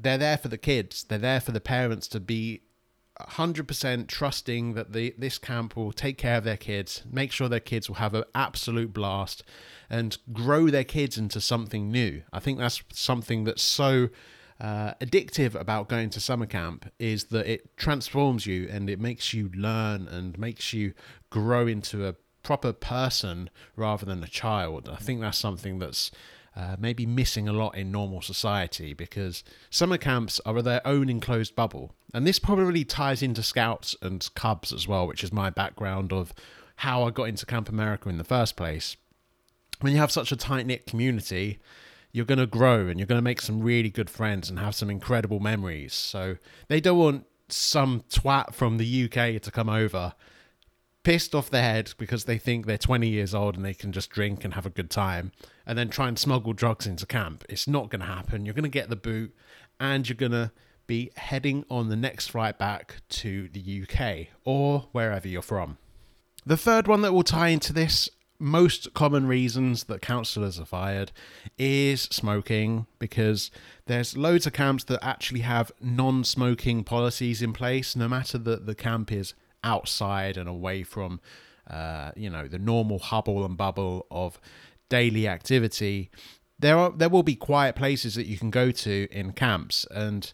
they're 0.00 0.18
there 0.18 0.36
for 0.36 0.48
the 0.48 0.58
kids. 0.58 1.04
They're 1.04 1.18
there 1.18 1.40
for 1.40 1.52
the 1.52 1.60
parents 1.60 2.08
to 2.08 2.20
be 2.20 2.62
100% 3.20 4.08
trusting 4.08 4.74
that 4.74 4.92
the 4.92 5.14
this 5.16 5.38
camp 5.38 5.76
will 5.76 5.92
take 5.92 6.18
care 6.18 6.38
of 6.38 6.44
their 6.44 6.56
kids, 6.56 7.04
make 7.10 7.30
sure 7.30 7.48
their 7.48 7.60
kids 7.60 7.88
will 7.88 7.96
have 7.96 8.14
an 8.14 8.24
absolute 8.34 8.92
blast, 8.92 9.44
and 9.88 10.18
grow 10.32 10.68
their 10.68 10.84
kids 10.84 11.16
into 11.16 11.40
something 11.40 11.90
new. 11.90 12.22
I 12.32 12.40
think 12.40 12.58
that's 12.58 12.82
something 12.92 13.44
that's 13.44 13.62
so 13.62 14.08
uh, 14.60 14.94
addictive 14.94 15.54
about 15.54 15.88
going 15.88 16.10
to 16.10 16.20
summer 16.20 16.46
camp 16.46 16.90
is 16.98 17.24
that 17.24 17.46
it 17.46 17.76
transforms 17.76 18.46
you 18.46 18.68
and 18.70 18.90
it 18.90 19.00
makes 19.00 19.32
you 19.32 19.50
learn 19.54 20.08
and 20.08 20.38
makes 20.38 20.72
you 20.72 20.92
grow 21.30 21.66
into 21.66 22.06
a 22.06 22.14
proper 22.42 22.72
person 22.72 23.50
rather 23.76 24.04
than 24.06 24.22
a 24.22 24.28
child. 24.28 24.88
I 24.88 24.96
think 24.96 25.20
that's 25.20 25.38
something 25.38 25.78
that's 25.78 26.10
uh, 26.56 26.76
maybe 26.78 27.04
missing 27.04 27.48
a 27.48 27.52
lot 27.52 27.76
in 27.76 27.90
normal 27.90 28.22
society 28.22 28.94
because 28.94 29.42
summer 29.70 29.98
camps 29.98 30.40
are 30.46 30.62
their 30.62 30.86
own 30.86 31.08
enclosed 31.08 31.56
bubble. 31.56 31.92
And 32.12 32.26
this 32.26 32.38
probably 32.38 32.84
ties 32.84 33.22
into 33.22 33.42
scouts 33.42 33.96
and 34.00 34.28
cubs 34.34 34.72
as 34.72 34.86
well, 34.86 35.06
which 35.06 35.24
is 35.24 35.32
my 35.32 35.50
background 35.50 36.12
of 36.12 36.32
how 36.76 37.02
I 37.02 37.10
got 37.10 37.24
into 37.24 37.46
Camp 37.46 37.68
America 37.68 38.08
in 38.08 38.18
the 38.18 38.24
first 38.24 38.56
place. 38.56 38.96
When 39.80 39.92
you 39.92 39.98
have 39.98 40.12
such 40.12 40.30
a 40.30 40.36
tight 40.36 40.66
knit 40.66 40.86
community, 40.86 41.58
you're 42.12 42.24
going 42.24 42.38
to 42.38 42.46
grow 42.46 42.86
and 42.86 43.00
you're 43.00 43.06
going 43.06 43.18
to 43.18 43.22
make 43.22 43.40
some 43.40 43.60
really 43.60 43.90
good 43.90 44.08
friends 44.08 44.48
and 44.48 44.60
have 44.60 44.76
some 44.76 44.90
incredible 44.90 45.40
memories. 45.40 45.92
So 45.92 46.36
they 46.68 46.80
don't 46.80 46.98
want 46.98 47.26
some 47.48 48.04
twat 48.08 48.54
from 48.54 48.78
the 48.78 49.04
UK 49.04 49.42
to 49.42 49.50
come 49.50 49.68
over 49.68 50.14
pissed 51.02 51.34
off 51.34 51.50
their 51.50 51.62
head 51.62 51.92
because 51.98 52.24
they 52.24 52.38
think 52.38 52.64
they're 52.64 52.78
20 52.78 53.08
years 53.08 53.34
old 53.34 53.56
and 53.56 53.64
they 53.64 53.74
can 53.74 53.92
just 53.92 54.10
drink 54.10 54.44
and 54.44 54.54
have 54.54 54.64
a 54.64 54.70
good 54.70 54.90
time 54.90 55.32
and 55.66 55.78
then 55.78 55.88
try 55.88 56.08
and 56.08 56.18
smuggle 56.18 56.52
drugs 56.52 56.86
into 56.86 57.06
camp. 57.06 57.44
It's 57.48 57.66
not 57.66 57.90
going 57.90 58.00
to 58.00 58.06
happen. 58.06 58.44
You're 58.44 58.54
going 58.54 58.64
to 58.64 58.68
get 58.68 58.90
the 58.90 58.96
boot 58.96 59.34
and 59.80 60.08
you're 60.08 60.16
going 60.16 60.32
to 60.32 60.52
be 60.86 61.10
heading 61.16 61.64
on 61.70 61.88
the 61.88 61.96
next 61.96 62.28
flight 62.28 62.58
back 62.58 62.96
to 63.08 63.48
the 63.48 63.82
UK 63.82 64.28
or 64.44 64.88
wherever 64.92 65.26
you're 65.26 65.42
from. 65.42 65.78
The 66.44 66.56
third 66.56 66.86
one 66.86 67.00
that 67.02 67.12
will 67.12 67.22
tie 67.22 67.48
into 67.48 67.72
this 67.72 68.10
most 68.38 68.92
common 68.94 69.26
reasons 69.26 69.84
that 69.84 70.02
counsellors 70.02 70.58
are 70.58 70.66
fired 70.66 71.12
is 71.56 72.02
smoking 72.02 72.86
because 72.98 73.50
there's 73.86 74.16
loads 74.16 74.46
of 74.46 74.52
camps 74.52 74.84
that 74.84 75.02
actually 75.02 75.40
have 75.40 75.72
non-smoking 75.80 76.84
policies 76.84 77.40
in 77.40 77.52
place 77.52 77.96
no 77.96 78.08
matter 78.08 78.36
that 78.36 78.66
the 78.66 78.74
camp 78.74 79.10
is 79.12 79.34
outside 79.62 80.36
and 80.36 80.48
away 80.48 80.82
from, 80.82 81.20
uh, 81.70 82.10
you 82.16 82.28
know, 82.28 82.46
the 82.46 82.58
normal 82.58 82.98
hubble 82.98 83.44
and 83.44 83.56
bubble 83.56 84.06
of 84.10 84.38
daily 84.88 85.26
activity. 85.28 86.10
There 86.58 86.76
are 86.76 86.90
there 86.90 87.08
will 87.08 87.22
be 87.22 87.36
quiet 87.36 87.76
places 87.76 88.14
that 88.14 88.26
you 88.26 88.38
can 88.38 88.50
go 88.50 88.70
to 88.70 89.08
in 89.10 89.32
camps 89.32 89.86
and 89.90 90.32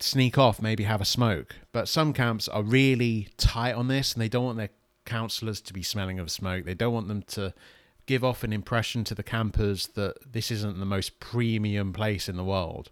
sneak 0.00 0.38
off, 0.38 0.62
maybe 0.62 0.84
have 0.84 1.00
a 1.00 1.06
smoke. 1.06 1.56
But 1.72 1.88
some 1.88 2.12
camps 2.12 2.48
are 2.48 2.62
really 2.62 3.28
tight 3.36 3.74
on 3.74 3.88
this, 3.88 4.12
and 4.12 4.22
they 4.22 4.28
don't 4.28 4.44
want 4.44 4.58
their 4.58 4.70
counselors 5.04 5.60
to 5.62 5.72
be 5.72 5.82
smelling 5.82 6.18
of 6.18 6.30
smoke. 6.30 6.64
They 6.64 6.74
don't 6.74 6.94
want 6.94 7.08
them 7.08 7.22
to 7.22 7.54
give 8.06 8.24
off 8.24 8.42
an 8.42 8.52
impression 8.52 9.04
to 9.04 9.14
the 9.14 9.22
campers 9.22 9.88
that 9.88 10.32
this 10.32 10.50
isn't 10.50 10.78
the 10.78 10.86
most 10.86 11.20
premium 11.20 11.92
place 11.92 12.28
in 12.28 12.36
the 12.36 12.44
world. 12.44 12.90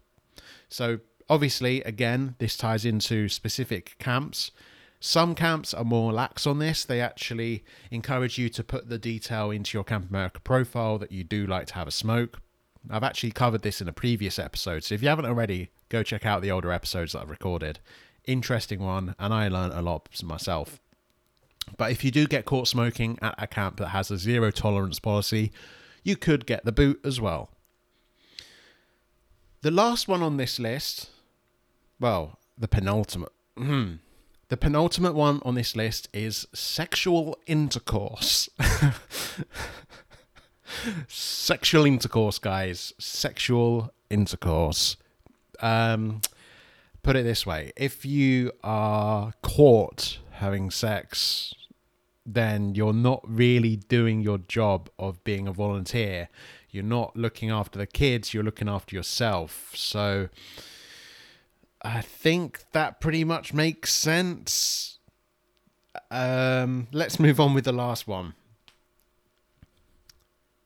So 0.69 0.99
obviously, 1.29 1.81
again, 1.83 2.35
this 2.39 2.55
ties 2.55 2.85
into 2.85 3.27
specific 3.27 3.95
camps. 3.99 4.51
Some 4.99 5.33
camps 5.33 5.73
are 5.73 5.85
more 5.85 6.11
lax 6.11 6.45
on 6.45 6.59
this. 6.59 6.83
They 6.83 6.99
actually 6.99 7.63
encourage 7.89 8.37
you 8.37 8.49
to 8.49 8.63
put 8.63 8.89
the 8.89 8.97
detail 8.97 9.49
into 9.49 9.77
your 9.77 9.85
Camp 9.85 10.09
America 10.09 10.41
profile 10.41 10.97
that 10.97 11.11
you 11.11 11.23
do 11.23 11.47
like 11.47 11.67
to 11.67 11.75
have 11.75 11.87
a 11.87 11.91
smoke. 11.91 12.41
I've 12.89 13.03
actually 13.03 13.31
covered 13.31 13.61
this 13.61 13.81
in 13.81 13.87
a 13.87 13.93
previous 13.93 14.37
episode, 14.37 14.83
so 14.83 14.95
if 14.95 15.01
you 15.01 15.09
haven't 15.09 15.25
already, 15.25 15.69
go 15.87 16.03
check 16.03 16.25
out 16.25 16.41
the 16.41 16.51
older 16.51 16.71
episodes 16.71 17.13
that 17.13 17.21
I've 17.21 17.29
recorded. 17.29 17.79
Interesting 18.25 18.79
one, 18.81 19.15
and 19.17 19.33
I 19.33 19.47
learned 19.47 19.73
a 19.73 19.81
lot 19.81 20.09
myself. 20.23 20.79
But 21.77 21.91
if 21.91 22.03
you 22.03 22.11
do 22.11 22.27
get 22.27 22.45
caught 22.45 22.67
smoking 22.67 23.17
at 23.21 23.35
a 23.37 23.47
camp 23.47 23.77
that 23.77 23.89
has 23.89 24.11
a 24.11 24.17
zero 24.17 24.51
tolerance 24.51 24.99
policy, 24.99 25.51
you 26.03 26.17
could 26.17 26.45
get 26.45 26.65
the 26.65 26.71
boot 26.71 26.99
as 27.05 27.21
well. 27.21 27.49
The 29.61 29.71
last 29.71 30.07
one 30.07 30.23
on 30.23 30.37
this 30.37 30.59
list, 30.59 31.09
well, 31.99 32.37
the 32.57 32.67
penultimate. 32.67 33.31
The 34.49 34.57
penultimate 34.57 35.13
one 35.13 35.41
on 35.45 35.53
this 35.53 35.75
list 35.75 36.09
is 36.11 36.47
sexual 36.53 37.37
intercourse. 37.45 38.49
sexual 41.07 41.85
intercourse, 41.85 42.39
guys. 42.39 42.91
Sexual 42.97 43.93
intercourse. 44.09 44.97
Um, 45.59 46.21
put 47.03 47.15
it 47.15 47.23
this 47.23 47.45
way 47.45 47.73
if 47.75 48.05
you 48.05 48.51
are 48.63 49.33
caught 49.43 50.17
having 50.31 50.71
sex, 50.71 51.53
then 52.25 52.73
you're 52.73 52.91
not 52.91 53.21
really 53.27 53.75
doing 53.75 54.21
your 54.21 54.39
job 54.39 54.89
of 54.97 55.23
being 55.23 55.47
a 55.47 55.53
volunteer. 55.53 56.27
You're 56.71 56.83
not 56.83 57.15
looking 57.15 57.51
after 57.51 57.77
the 57.77 57.85
kids, 57.85 58.33
you're 58.33 58.43
looking 58.43 58.69
after 58.69 58.95
yourself. 58.95 59.73
So 59.75 60.29
I 61.81 62.01
think 62.01 62.63
that 62.73 62.99
pretty 62.99 63.23
much 63.23 63.53
makes 63.53 63.93
sense. 63.93 64.99
Um, 66.11 66.87
let's 66.91 67.19
move 67.19 67.39
on 67.39 67.53
with 67.53 67.65
the 67.65 67.71
last 67.71 68.07
one. 68.07 68.33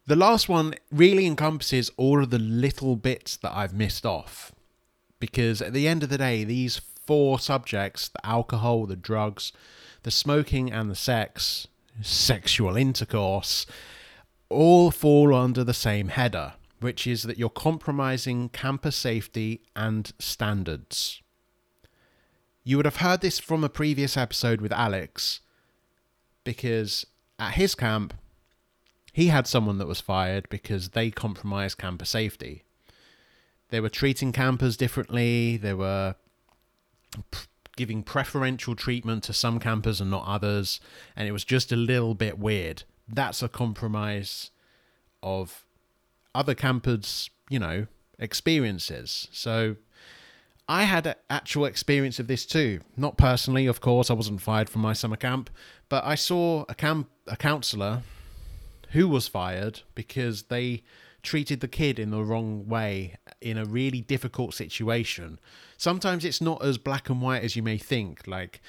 The 0.06 0.16
last 0.16 0.50
one 0.50 0.74
really 0.92 1.26
encompasses 1.26 1.92
all 1.96 2.22
of 2.22 2.30
the 2.30 2.40
little 2.40 2.96
bits 2.96 3.38
that 3.38 3.56
I've 3.56 3.74
missed 3.74 4.06
off. 4.06 4.52
Because 5.20 5.62
at 5.62 5.72
the 5.72 5.88
end 5.88 6.04
of 6.04 6.10
the 6.10 6.18
day, 6.18 6.44
these 6.44 6.82
four 7.06 7.40
subjects 7.40 8.10
the 8.10 8.26
alcohol, 8.26 8.86
the 8.86 8.96
drugs, 8.96 9.54
the 10.04 10.12
smoking, 10.12 10.72
and 10.72 10.92
the 10.92 10.96
sex, 10.96 11.68
sexual 12.02 12.76
intercourse 12.76 13.66
all 14.50 14.92
fall 14.92 15.34
under 15.34 15.64
the 15.64 15.74
same 15.74 16.10
header, 16.10 16.54
which 16.84 17.08
is 17.08 17.24
that 17.24 17.38
you're 17.38 17.50
compromising 17.50 18.50
campus 18.50 18.96
safety 18.96 19.62
and 19.76 20.12
standards. 20.20 21.22
You 22.64 22.78
would 22.78 22.86
have 22.86 22.98
heard 22.98 23.22
this 23.22 23.40
from 23.40 23.64
a 23.64 23.70
previous 23.70 24.18
episode 24.18 24.62
with 24.62 24.72
Alex, 24.72 25.40
because 26.44 27.06
at 27.40 27.54
his 27.54 27.74
camp, 27.76 28.14
he 29.12 29.28
had 29.28 29.48
someone 29.48 29.78
that 29.78 29.88
was 29.88 30.02
fired 30.02 30.48
because 30.50 30.90
they 30.90 31.10
compromised 31.10 31.78
campus 31.78 32.10
safety. 32.10 32.64
They 33.70 33.80
were 33.80 33.90
treating 33.90 34.32
campers 34.32 34.78
differently, 34.78 35.58
they 35.58 35.74
were 35.74 36.16
giving 37.76 38.04
preferential 38.04 38.76
treatment 38.76 39.24
to 39.24 39.34
some 39.34 39.60
campers 39.60 40.00
and 40.00 40.12
not 40.12 40.26
others, 40.28 40.80
and 41.16 41.28
it 41.28 41.32
was 41.32 41.46
just 41.46 41.72
a 41.72 41.76
little 41.76 42.14
bit 42.14 42.38
weird. 42.38 42.84
That's 43.08 43.42
a 43.42 43.50
compromise 43.50 44.52
of 45.22 45.63
other 46.36 46.56
campers, 46.56 47.30
you 47.50 47.60
know, 47.60 47.88
experiences. 48.20 49.28
So 49.32 49.76
I 50.68 50.84
had 50.84 51.16
actual 51.30 51.66
experience 51.66 52.20
of 52.20 52.28
this 52.28 52.46
too. 52.46 52.80
Not 52.96 53.18
personally, 53.18 53.68
of 53.68 53.82
course, 53.82 54.10
I 54.10 54.14
wasn't 54.14 54.42
fired 54.42 54.70
from 54.70 54.82
my 54.82 54.94
summer 54.94 55.18
camp, 55.18 55.50
but 55.90 56.04
I 56.06 56.16
saw 56.16 56.66
a 56.70 56.76
camp 56.76 57.10
a 57.28 57.38
counselor 57.38 58.02
who 58.92 59.08
was 59.08 59.28
fired 59.28 59.82
because 59.96 60.44
they 60.44 60.84
treated 61.24 61.62
the 61.62 61.68
kid 61.68 62.00
in 62.00 62.12
the 62.12 62.24
wrong 62.24 62.68
way 62.68 63.16
in 63.42 63.58
a 63.58 63.66
really 63.66 64.02
difficult 64.02 64.54
situation. 64.54 65.40
Sometimes 65.78 66.26
it's 66.26 66.42
not 66.42 66.64
as 66.64 66.78
black 66.78 67.10
and 67.10 67.22
white 67.22 67.44
as 67.44 67.56
you 67.56 67.64
may 67.64 67.78
think. 67.78 68.28
Like 68.28 68.62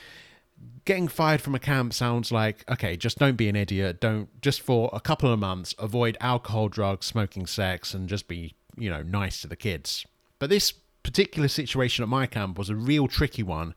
getting 0.84 1.08
fired 1.08 1.40
from 1.40 1.54
a 1.54 1.58
camp 1.58 1.92
sounds 1.92 2.30
like 2.30 2.68
okay, 2.70 2.96
just 2.96 3.18
don't 3.18 3.36
be 3.36 3.48
an 3.48 3.56
idiot. 3.56 4.00
Don't 4.00 4.28
just 4.40 4.60
for 4.60 4.90
a 4.92 5.00
couple 5.00 5.32
of 5.32 5.38
months 5.38 5.74
avoid 5.78 6.16
alcohol, 6.20 6.68
drugs, 6.68 7.06
smoking, 7.06 7.46
sex, 7.46 7.94
and 7.94 8.08
just 8.08 8.28
be 8.28 8.54
you 8.76 8.90
know 8.90 9.02
nice 9.02 9.40
to 9.40 9.48
the 9.48 9.56
kids. 9.56 10.06
But 10.38 10.50
this 10.50 10.72
particular 11.02 11.48
situation 11.48 12.02
at 12.02 12.08
my 12.08 12.26
camp 12.26 12.58
was 12.58 12.70
a 12.70 12.76
real 12.76 13.08
tricky 13.08 13.42
one, 13.42 13.74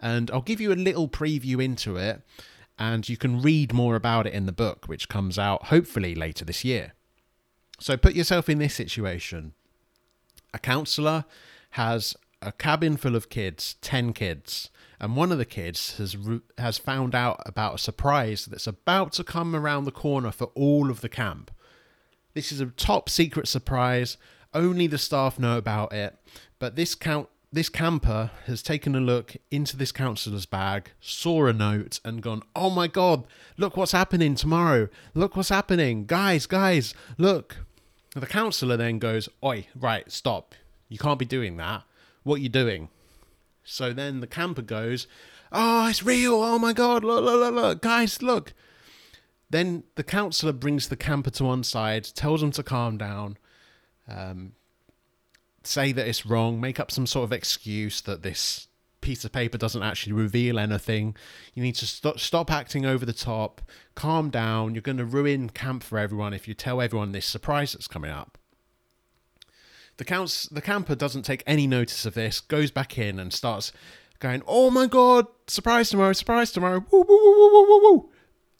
and 0.00 0.30
I'll 0.30 0.42
give 0.42 0.60
you 0.60 0.72
a 0.72 0.74
little 0.74 1.08
preview 1.08 1.62
into 1.62 1.96
it, 1.96 2.22
and 2.78 3.08
you 3.08 3.16
can 3.16 3.40
read 3.40 3.72
more 3.72 3.96
about 3.96 4.26
it 4.26 4.34
in 4.34 4.46
the 4.46 4.52
book, 4.52 4.86
which 4.86 5.08
comes 5.08 5.38
out 5.38 5.64
hopefully 5.66 6.14
later 6.14 6.44
this 6.44 6.64
year. 6.64 6.92
So 7.80 7.96
put 7.96 8.14
yourself 8.14 8.48
in 8.48 8.58
this 8.58 8.74
situation. 8.74 9.52
A 10.52 10.58
counsellor 10.58 11.24
has 11.70 12.16
a 12.40 12.52
cabin 12.52 12.96
full 12.96 13.16
of 13.16 13.28
kids, 13.28 13.76
10 13.80 14.12
kids, 14.12 14.70
and 15.00 15.16
one 15.16 15.32
of 15.32 15.38
the 15.38 15.44
kids 15.44 15.96
has 15.98 16.16
has 16.58 16.78
found 16.78 17.14
out 17.14 17.40
about 17.46 17.76
a 17.76 17.78
surprise 17.78 18.46
that's 18.46 18.66
about 18.66 19.12
to 19.14 19.24
come 19.24 19.54
around 19.54 19.84
the 19.84 19.90
corner 19.90 20.30
for 20.30 20.50
all 20.54 20.90
of 20.90 21.00
the 21.00 21.08
camp. 21.08 21.50
This 22.34 22.50
is 22.50 22.60
a 22.60 22.66
top 22.66 23.08
secret 23.08 23.48
surprise. 23.48 24.16
Only 24.52 24.86
the 24.86 24.98
staff 24.98 25.38
know 25.38 25.58
about 25.58 25.92
it, 25.92 26.16
but 26.58 26.76
this 26.76 26.94
count 26.94 27.28
this 27.54 27.68
camper 27.68 28.32
has 28.46 28.64
taken 28.64 28.96
a 28.96 29.00
look 29.00 29.36
into 29.52 29.76
this 29.76 29.92
counsellor's 29.92 30.44
bag, 30.44 30.90
saw 31.00 31.46
a 31.46 31.52
note, 31.52 32.00
and 32.04 32.20
gone, 32.20 32.42
Oh 32.56 32.68
my 32.68 32.88
god, 32.88 33.24
look 33.56 33.76
what's 33.76 33.92
happening 33.92 34.34
tomorrow. 34.34 34.88
Look 35.14 35.36
what's 35.36 35.50
happening. 35.50 36.04
Guys, 36.04 36.46
guys, 36.46 36.94
look. 37.16 37.58
The 38.16 38.26
counsellor 38.26 38.76
then 38.76 38.98
goes, 38.98 39.28
Oi, 39.44 39.68
right, 39.76 40.10
stop. 40.10 40.56
You 40.88 40.98
can't 40.98 41.18
be 41.18 41.24
doing 41.24 41.56
that. 41.58 41.84
What 42.24 42.36
are 42.36 42.42
you 42.42 42.48
doing? 42.48 42.88
So 43.64 43.92
then 43.92 44.20
the 44.20 44.26
camper 44.26 44.62
goes, 44.62 45.06
Oh, 45.52 45.88
it's 45.88 46.02
real. 46.02 46.34
Oh 46.34 46.58
my 46.58 46.72
god, 46.72 47.04
look, 47.04 47.24
look, 47.24 47.40
look, 47.40 47.54
look. 47.54 47.82
Guys, 47.82 48.22
look. 48.22 48.52
Then 49.50 49.84
the 49.94 50.02
counsellor 50.02 50.52
brings 50.52 50.88
the 50.88 50.96
camper 50.96 51.30
to 51.30 51.44
one 51.44 51.62
side, 51.62 52.04
tells 52.04 52.42
him 52.42 52.50
to 52.52 52.62
calm 52.62 52.98
down. 52.98 53.38
Um, 54.08 54.52
say 55.62 55.92
that 55.92 56.08
it's 56.08 56.26
wrong, 56.26 56.60
make 56.60 56.80
up 56.80 56.90
some 56.90 57.06
sort 57.06 57.24
of 57.24 57.32
excuse 57.32 58.00
that 58.02 58.22
this 58.22 58.68
piece 59.00 59.24
of 59.24 59.32
paper 59.32 59.58
doesn't 59.58 59.82
actually 59.82 60.12
reveal 60.12 60.58
anything. 60.58 61.14
You 61.54 61.62
need 61.62 61.76
to 61.76 61.86
stop 61.86 62.18
stop 62.18 62.50
acting 62.50 62.84
over 62.84 63.06
the 63.06 63.12
top, 63.12 63.60
calm 63.94 64.30
down. 64.30 64.74
You're 64.74 64.82
going 64.82 64.98
to 64.98 65.04
ruin 65.04 65.50
camp 65.50 65.84
for 65.84 65.98
everyone 65.98 66.34
if 66.34 66.48
you 66.48 66.54
tell 66.54 66.80
everyone 66.80 67.12
this 67.12 67.26
surprise 67.26 67.74
that's 67.74 67.86
coming 67.86 68.10
up. 68.10 68.38
The 69.96 70.04
counts 70.04 70.48
the 70.48 70.60
camper 70.60 70.94
doesn't 70.94 71.22
take 71.22 71.42
any 71.46 71.66
notice 71.66 72.04
of 72.06 72.14
this, 72.14 72.40
goes 72.40 72.70
back 72.70 72.98
in 72.98 73.18
and 73.18 73.32
starts 73.32 73.72
going, 74.18 74.42
"Oh 74.46 74.70
my 74.70 74.86
god, 74.86 75.26
surprise 75.46 75.90
tomorrow, 75.90 76.12
surprise 76.12 76.50
tomorrow." 76.50 76.84
Woo 76.90 77.04
woo 77.06 77.80
woo. 77.82 78.10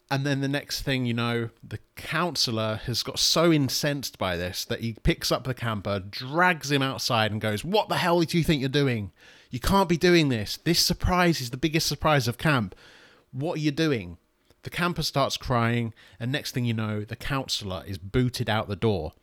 And 0.09 0.25
then 0.25 0.41
the 0.41 0.47
next 0.47 0.83
thing 0.83 1.05
you 1.05 1.15
know, 1.15 1.49
the 1.67 1.79
counselor 1.95 2.79
has 2.85 3.01
got 3.01 3.17
so 3.17 3.51
incensed 3.51 4.19
by 4.19 4.37
this 4.37 4.63
that 4.65 4.81
he 4.81 4.93
picks 4.93 5.31
up 5.31 5.45
the 5.45 5.55
camper, 5.55 5.99
drags 5.99 6.71
him 6.71 6.83
outside, 6.83 7.31
and 7.31 7.41
goes, 7.41 7.65
What 7.65 7.89
the 7.89 7.97
hell 7.97 8.21
do 8.21 8.37
you 8.37 8.43
think 8.43 8.61
you're 8.61 8.69
doing? 8.69 9.11
You 9.49 9.59
can't 9.59 9.89
be 9.89 9.97
doing 9.97 10.29
this. 10.29 10.57
This 10.63 10.79
surprise 10.79 11.41
is 11.41 11.49
the 11.49 11.57
biggest 11.57 11.87
surprise 11.87 12.27
of 12.27 12.37
camp. 12.37 12.75
What 13.31 13.57
are 13.57 13.61
you 13.61 13.71
doing? 13.71 14.17
The 14.61 14.69
camper 14.69 15.03
starts 15.03 15.37
crying, 15.37 15.93
and 16.19 16.31
next 16.31 16.51
thing 16.51 16.65
you 16.65 16.73
know, 16.73 17.01
the 17.01 17.15
counselor 17.15 17.83
is 17.87 17.97
booted 17.97 18.49
out 18.49 18.67
the 18.67 18.75
door. 18.75 19.13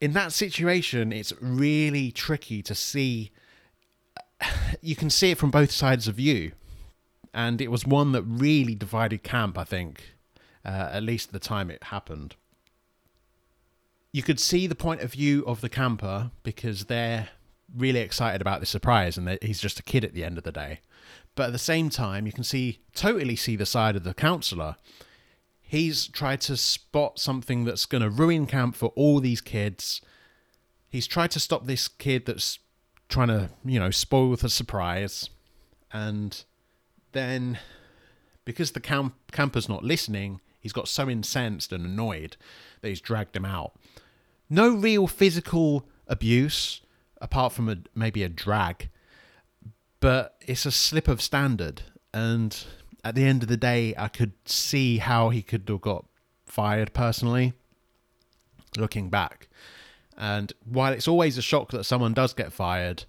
In 0.00 0.12
that 0.12 0.32
situation, 0.32 1.12
it's 1.12 1.32
really 1.40 2.10
tricky 2.10 2.62
to 2.62 2.74
see. 2.74 3.30
You 4.82 4.94
can 4.94 5.08
see 5.08 5.30
it 5.30 5.38
from 5.38 5.50
both 5.50 5.70
sides 5.70 6.06
of 6.06 6.20
you 6.20 6.52
and 7.36 7.60
it 7.60 7.70
was 7.70 7.86
one 7.86 8.12
that 8.12 8.22
really 8.22 8.74
divided 8.74 9.22
camp. 9.22 9.58
I 9.58 9.64
think, 9.64 10.14
uh, 10.64 10.88
at 10.90 11.02
least 11.02 11.32
the 11.32 11.38
time 11.38 11.70
it 11.70 11.84
happened. 11.84 12.34
You 14.10 14.22
could 14.22 14.40
see 14.40 14.66
the 14.66 14.74
point 14.74 15.02
of 15.02 15.12
view 15.12 15.44
of 15.46 15.60
the 15.60 15.68
camper 15.68 16.30
because 16.42 16.86
they're 16.86 17.28
really 17.76 18.00
excited 18.00 18.40
about 18.40 18.60
the 18.60 18.66
surprise, 18.66 19.18
and 19.18 19.38
he's 19.42 19.60
just 19.60 19.78
a 19.78 19.82
kid 19.82 20.02
at 20.02 20.14
the 20.14 20.24
end 20.24 20.38
of 20.38 20.44
the 20.44 20.52
day. 20.52 20.80
But 21.34 21.48
at 21.48 21.52
the 21.52 21.58
same 21.58 21.90
time, 21.90 22.24
you 22.24 22.32
can 22.32 22.42
see 22.42 22.78
totally 22.94 23.36
see 23.36 23.54
the 23.54 23.66
side 23.66 23.96
of 23.96 24.04
the 24.04 24.14
counselor. 24.14 24.76
He's 25.68 26.06
tried 26.06 26.40
to 26.42 26.56
spot 26.56 27.18
something 27.18 27.64
that's 27.64 27.86
going 27.86 28.02
to 28.02 28.08
ruin 28.08 28.46
camp 28.46 28.76
for 28.76 28.90
all 28.90 29.18
these 29.18 29.40
kids. 29.40 30.00
He's 30.88 31.08
tried 31.08 31.32
to 31.32 31.40
stop 31.40 31.66
this 31.66 31.88
kid 31.88 32.26
that's 32.26 32.60
trying 33.08 33.28
to, 33.28 33.50
you 33.64 33.80
know, 33.80 33.90
spoil 33.90 34.36
the 34.36 34.48
surprise. 34.48 35.28
And 35.92 36.44
then 37.10 37.58
because 38.44 38.70
the 38.72 38.80
camp 38.80 39.14
camper's 39.32 39.68
not 39.68 39.82
listening, 39.82 40.40
he's 40.60 40.72
got 40.72 40.86
so 40.86 41.10
incensed 41.10 41.72
and 41.72 41.84
annoyed 41.84 42.36
that 42.80 42.88
he's 42.88 43.00
dragged 43.00 43.36
him 43.36 43.44
out. 43.44 43.72
No 44.48 44.68
real 44.68 45.08
physical 45.08 45.88
abuse, 46.06 46.80
apart 47.20 47.52
from 47.52 47.68
a, 47.68 47.78
maybe 47.94 48.22
a 48.22 48.28
drag, 48.28 48.88
but 49.98 50.36
it's 50.46 50.64
a 50.64 50.70
slip 50.70 51.08
of 51.08 51.20
standard. 51.20 51.82
And 52.14 52.56
at 53.06 53.14
the 53.14 53.24
end 53.24 53.44
of 53.44 53.48
the 53.48 53.56
day, 53.56 53.94
I 53.96 54.08
could 54.08 54.32
see 54.46 54.98
how 54.98 55.28
he 55.28 55.40
could 55.40 55.68
have 55.68 55.80
got 55.80 56.06
fired 56.44 56.92
personally, 56.92 57.52
looking 58.76 59.10
back. 59.10 59.46
And 60.18 60.52
while 60.64 60.92
it's 60.92 61.06
always 61.06 61.38
a 61.38 61.42
shock 61.42 61.70
that 61.70 61.84
someone 61.84 62.14
does 62.14 62.34
get 62.34 62.52
fired, 62.52 63.04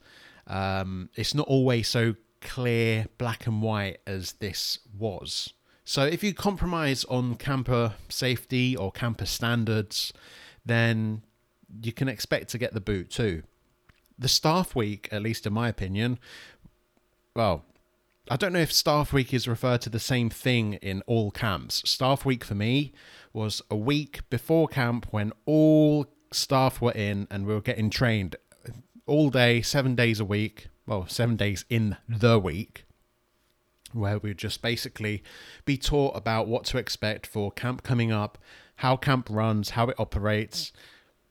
um, 0.45 1.10
it's 1.15 1.33
not 1.33 1.47
always 1.47 1.88
so 1.88 2.13
clear 2.41 3.07
black 3.17 3.47
and 3.47 3.63
white 3.63 3.97
as 4.05 4.33
this 4.33 4.77
was. 4.95 5.53
So 5.83 6.03
if 6.03 6.23
you 6.23 6.31
compromise 6.31 7.03
on 7.05 7.33
camper 7.33 7.95
safety 8.07 8.75
or 8.75 8.91
camper 8.91 9.25
standards, 9.25 10.13
then 10.63 11.23
you 11.81 11.91
can 11.91 12.07
expect 12.07 12.49
to 12.49 12.60
get 12.60 12.75
the 12.75 12.81
boot 12.81 13.10
too. 13.10 13.41
The 14.19 14.27
staff 14.27 14.75
week, 14.75 15.10
at 15.12 15.23
least 15.23 15.47
in 15.47 15.53
my 15.53 15.69
opinion, 15.69 16.19
well, 17.36 17.65
I 18.30 18.36
don't 18.36 18.52
know 18.52 18.60
if 18.60 18.74
staff 18.74 19.13
week 19.13 19.34
is 19.34 19.48
referred 19.48 19.82
to 19.82 19.90
the 19.90 20.00
same 20.00 20.30
thing 20.30 20.74
in 20.76 21.02
all 21.08 21.32
camps. 21.32 21.82
Staff 21.90 22.26
week 22.26 22.44
for 22.44 22.56
me 22.56 22.92
was 23.32 23.62
a 23.72 23.76
week 23.76 24.30
before 24.30 24.68
camp 24.68 25.08
when 25.12 25.32
all 25.46 26.08
staff 26.34 26.82
were 26.82 26.92
in 26.92 27.28
and 27.32 27.46
we 27.46 27.54
were 27.54 27.62
getting 27.62 27.90
trained 27.90 28.36
all 29.06 29.30
day, 29.30 29.62
seven 29.62 29.96
days 29.96 30.20
a 30.20 30.26
week, 30.26 30.68
well, 30.86 31.08
seven 31.08 31.38
days 31.38 31.63
in 31.70 31.96
the 32.10 32.38
week, 32.38 32.84
where 33.94 34.18
we'd 34.20 34.38
just 34.38 34.62
basically 34.62 35.24
be 35.63 35.78
taught 35.78 36.13
about 36.16 36.48
what 36.48 36.66
to 36.66 36.78
expect 36.78 37.26
for 37.26 37.50
camp 37.52 37.82
coming 37.84 38.12
up, 38.12 38.38
how 38.78 38.98
camp 38.98 39.30
runs, 39.30 39.72
how 39.72 39.88
it 39.88 39.96
operates, 39.98 40.74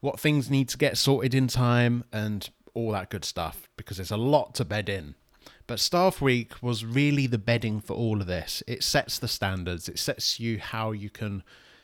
what 0.00 0.18
things 0.18 0.50
need 0.50 0.70
to 0.70 0.78
get 0.78 0.96
sorted 0.96 1.34
in 1.34 1.46
time, 1.46 2.04
and 2.10 2.48
all 2.72 2.92
that 2.92 3.10
good 3.10 3.24
stuff, 3.24 3.68
because 3.76 3.98
there's 3.98 4.10
a 4.10 4.16
lot 4.16 4.54
to 4.54 4.64
bed 4.64 4.88
in. 4.88 5.14
But 5.66 5.80
Staff 5.80 6.20
Week 6.20 6.62
was 6.62 6.84
really 6.84 7.26
the 7.26 7.38
bedding 7.38 7.80
for 7.80 7.94
all 7.94 8.20
of 8.20 8.26
this. 8.26 8.62
It 8.66 8.84
sets 8.84 9.18
the 9.18 9.28
standards, 9.28 9.88
it 9.88 9.98
sets 9.98 10.38
you 10.38 10.58
how 10.58 10.92
you 10.92 11.10
can 11.10 11.42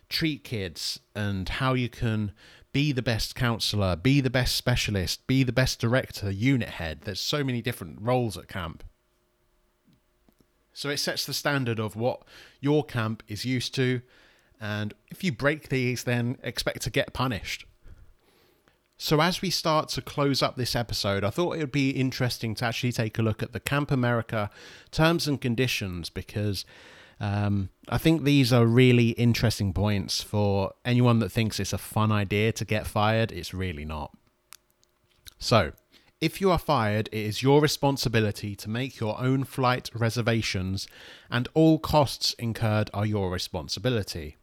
treat 0.09 0.45
kids 0.45 1.01
and 1.17 1.49
how 1.49 1.75
you 1.75 1.89
can 1.89 2.33
be 2.73 2.93
the 2.93 3.03
best 3.03 3.35
counselor, 3.35 3.97
be 3.97 4.21
the 4.21 4.31
best 4.31 4.57
specialist, 4.57 5.27
be 5.27 5.43
the 5.43 5.53
best 5.53 5.81
director, 5.81 6.31
unit 6.31 6.69
head. 6.69 7.01
There's 7.03 7.21
so 7.21 7.43
many 7.43 7.61
different 7.61 7.99
roles 8.01 8.37
at 8.37 8.49
camp. 8.49 8.85
So 10.73 10.89
it 10.89 10.99
sets 10.99 11.27
the 11.27 11.35
standard 11.35 11.79
of 11.79 11.97
what 11.97 12.23
your 12.61 12.85
camp 12.85 13.23
is 13.29 13.45
used 13.45 13.75
to, 13.75 14.01
and 14.61 14.95
if 15.11 15.23
you 15.25 15.33
break 15.33 15.69
these, 15.69 16.05
then 16.05 16.39
expect 16.43 16.83
to 16.83 16.91
get 16.91 17.13
punished. 17.13 17.67
So, 19.05 19.21
as 19.21 19.43
we 19.43 19.51
start 19.51 19.89
to 19.89 20.01
close 20.01 20.45
up 20.45 20.55
this 20.55 20.77
episode, 20.77 21.25
I 21.25 21.31
thought 21.31 21.57
it 21.57 21.59
would 21.59 21.73
be 21.73 21.91
interesting 21.91 22.55
to 22.55 22.65
actually 22.65 22.93
take 22.93 23.19
a 23.19 23.23
look 23.23 23.43
at 23.43 23.53
the 23.53 23.59
Camp 23.59 23.91
America 23.91 24.49
terms 24.93 25.27
and 25.27 25.41
conditions 25.41 26.09
because 26.09 26.65
um, 27.19 27.71
I 27.89 27.99
think 27.99 28.23
these 28.23 28.53
are 28.53 28.65
really 28.65 29.09
interesting 29.09 29.73
points 29.73 30.23
for 30.23 30.75
anyone 30.85 31.19
that 31.19 31.33
thinks 31.33 31.59
it's 31.59 31.73
a 31.73 31.79
fun 31.79 32.13
idea 32.13 32.53
to 32.53 32.65
get 32.65 32.87
fired. 32.87 33.33
It's 33.33 33.53
really 33.53 33.85
not. 33.85 34.17
So, 35.37 35.73
if 36.21 36.41
you 36.41 36.53
are 36.53 36.59
fired, 36.59 37.09
it 37.11 37.27
is 37.27 37.43
your 37.43 37.61
responsibility 37.61 38.55
to 38.55 38.71
make 38.71 39.01
your 39.01 39.21
own 39.21 39.43
flight 39.43 39.91
reservations, 39.95 40.87
and 41.29 41.49
all 41.55 41.81
costs 41.81 42.35
incurred 42.35 42.89
are 42.95 43.05
your 43.05 43.33
responsibility. 43.33 44.37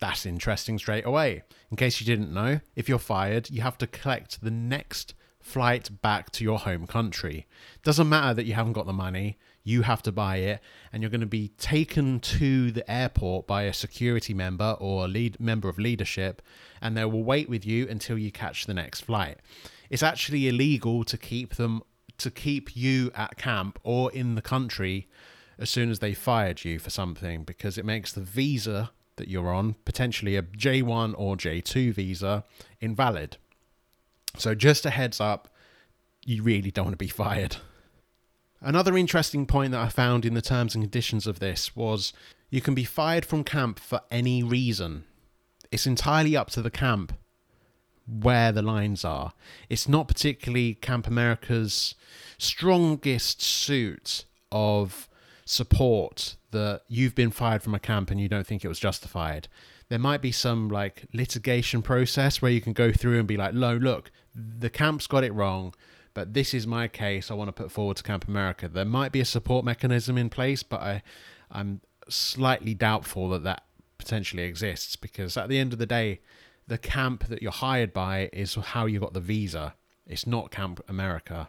That's 0.00 0.24
interesting 0.24 0.78
straight 0.78 1.04
away. 1.04 1.42
In 1.70 1.76
case 1.76 2.00
you 2.00 2.06
didn't 2.06 2.32
know, 2.32 2.60
if 2.74 2.88
you're 2.88 2.98
fired, 2.98 3.50
you 3.50 3.60
have 3.60 3.78
to 3.78 3.86
collect 3.86 4.40
the 4.42 4.50
next 4.50 5.14
flight 5.40 5.90
back 6.02 6.30
to 6.30 6.44
your 6.44 6.58
home 6.58 6.86
country. 6.86 7.46
Doesn't 7.82 8.08
matter 8.08 8.34
that 8.34 8.46
you 8.46 8.54
haven't 8.54 8.72
got 8.72 8.86
the 8.86 8.92
money, 8.92 9.38
you 9.62 9.82
have 9.82 10.02
to 10.02 10.12
buy 10.12 10.36
it, 10.36 10.60
and 10.92 11.02
you're 11.02 11.10
going 11.10 11.20
to 11.20 11.26
be 11.26 11.48
taken 11.58 12.20
to 12.20 12.70
the 12.70 12.88
airport 12.90 13.46
by 13.46 13.64
a 13.64 13.72
security 13.72 14.32
member 14.32 14.76
or 14.80 15.04
a 15.04 15.08
lead 15.08 15.38
member 15.38 15.68
of 15.68 15.78
leadership, 15.78 16.40
and 16.80 16.96
they 16.96 17.04
will 17.04 17.24
wait 17.24 17.48
with 17.48 17.66
you 17.66 17.86
until 17.88 18.16
you 18.16 18.32
catch 18.32 18.66
the 18.66 18.74
next 18.74 19.02
flight. 19.02 19.38
It's 19.90 20.02
actually 20.02 20.48
illegal 20.48 21.04
to 21.04 21.18
keep 21.18 21.56
them 21.56 21.82
to 22.18 22.30
keep 22.30 22.76
you 22.76 23.10
at 23.14 23.38
camp 23.38 23.78
or 23.82 24.12
in 24.12 24.34
the 24.34 24.42
country 24.42 25.08
as 25.58 25.70
soon 25.70 25.90
as 25.90 26.00
they 26.00 26.12
fired 26.12 26.64
you 26.64 26.78
for 26.78 26.90
something 26.90 27.44
because 27.44 27.78
it 27.78 27.84
makes 27.84 28.12
the 28.12 28.20
visa 28.20 28.90
that 29.20 29.28
you're 29.28 29.52
on, 29.52 29.76
potentially 29.84 30.34
a 30.34 30.42
J1 30.42 31.14
or 31.16 31.36
J2 31.36 31.94
visa, 31.94 32.44
invalid. 32.80 33.36
So, 34.36 34.54
just 34.54 34.84
a 34.84 34.90
heads 34.90 35.20
up, 35.20 35.48
you 36.24 36.42
really 36.42 36.70
don't 36.70 36.86
want 36.86 36.94
to 36.94 37.04
be 37.04 37.08
fired. 37.08 37.56
Another 38.60 38.96
interesting 38.96 39.46
point 39.46 39.72
that 39.72 39.80
I 39.80 39.88
found 39.88 40.24
in 40.24 40.34
the 40.34 40.42
terms 40.42 40.74
and 40.74 40.84
conditions 40.84 41.26
of 41.26 41.38
this 41.38 41.74
was 41.76 42.12
you 42.50 42.60
can 42.60 42.74
be 42.74 42.84
fired 42.84 43.24
from 43.24 43.44
camp 43.44 43.78
for 43.78 44.00
any 44.10 44.42
reason. 44.42 45.04
It's 45.70 45.86
entirely 45.86 46.36
up 46.36 46.50
to 46.50 46.62
the 46.62 46.70
camp 46.70 47.12
where 48.06 48.52
the 48.52 48.62
lines 48.62 49.04
are. 49.04 49.32
It's 49.68 49.88
not 49.88 50.08
particularly 50.08 50.74
Camp 50.74 51.06
America's 51.06 51.94
strongest 52.38 53.40
suit 53.40 54.24
of 54.50 55.08
support 55.50 56.36
that 56.52 56.82
you've 56.86 57.16
been 57.16 57.32
fired 57.32 57.60
from 57.60 57.74
a 57.74 57.80
camp 57.80 58.08
and 58.08 58.20
you 58.20 58.28
don't 58.28 58.46
think 58.46 58.64
it 58.64 58.68
was 58.68 58.78
justified. 58.78 59.48
There 59.88 59.98
might 59.98 60.22
be 60.22 60.30
some 60.30 60.68
like 60.68 61.06
litigation 61.12 61.82
process 61.82 62.40
where 62.40 62.52
you 62.52 62.60
can 62.60 62.72
go 62.72 62.92
through 62.92 63.18
and 63.18 63.26
be 63.26 63.36
like, 63.36 63.52
no, 63.52 63.74
look, 63.74 64.12
the 64.32 64.70
camp's 64.70 65.08
got 65.08 65.24
it 65.24 65.34
wrong, 65.34 65.74
but 66.14 66.34
this 66.34 66.54
is 66.54 66.68
my 66.68 66.86
case 66.86 67.32
I 67.32 67.34
want 67.34 67.48
to 67.48 67.52
put 67.52 67.72
forward 67.72 67.96
to 67.96 68.04
Camp 68.04 68.28
America. 68.28 68.68
There 68.68 68.84
might 68.84 69.10
be 69.10 69.18
a 69.18 69.24
support 69.24 69.64
mechanism 69.64 70.16
in 70.16 70.30
place, 70.30 70.62
but 70.62 70.80
I, 70.80 71.02
I'm 71.50 71.80
slightly 72.08 72.72
doubtful 72.72 73.28
that 73.30 73.42
that 73.42 73.64
potentially 73.98 74.44
exists 74.44 74.94
because 74.94 75.36
at 75.36 75.48
the 75.48 75.58
end 75.58 75.72
of 75.72 75.80
the 75.80 75.86
day, 75.86 76.20
the 76.68 76.78
camp 76.78 77.26
that 77.26 77.42
you're 77.42 77.50
hired 77.50 77.92
by 77.92 78.30
is 78.32 78.54
how 78.54 78.86
you 78.86 79.00
got 79.00 79.14
the 79.14 79.20
visa. 79.20 79.74
It's 80.06 80.28
not 80.28 80.52
Camp 80.52 80.80
America. 80.88 81.48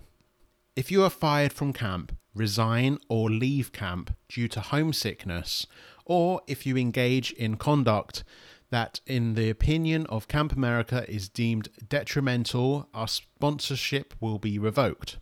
If 0.75 0.89
you 0.91 1.03
are 1.03 1.11
fired 1.11 1.53
from 1.53 1.71
camp, 1.71 2.15
resign 2.33 2.97
or 3.09 3.29
leave 3.29 3.71
camp 3.71 4.15
due 4.29 4.47
to 4.47 4.61
homesickness, 4.61 5.65
or 6.05 6.41
if 6.47 6.65
you 6.65 6.77
engage 6.77 7.31
in 7.33 7.57
conduct 7.57 8.23
that, 8.69 9.01
in 9.05 9.33
the 9.33 9.49
opinion 9.49 10.05
of 10.07 10.27
Camp 10.27 10.53
America, 10.53 11.05
is 11.09 11.27
deemed 11.29 11.67
detrimental, 11.89 12.87
our 12.93 13.07
sponsorship 13.07 14.13
will 14.21 14.39
be 14.39 14.57
revoked. 14.57 15.17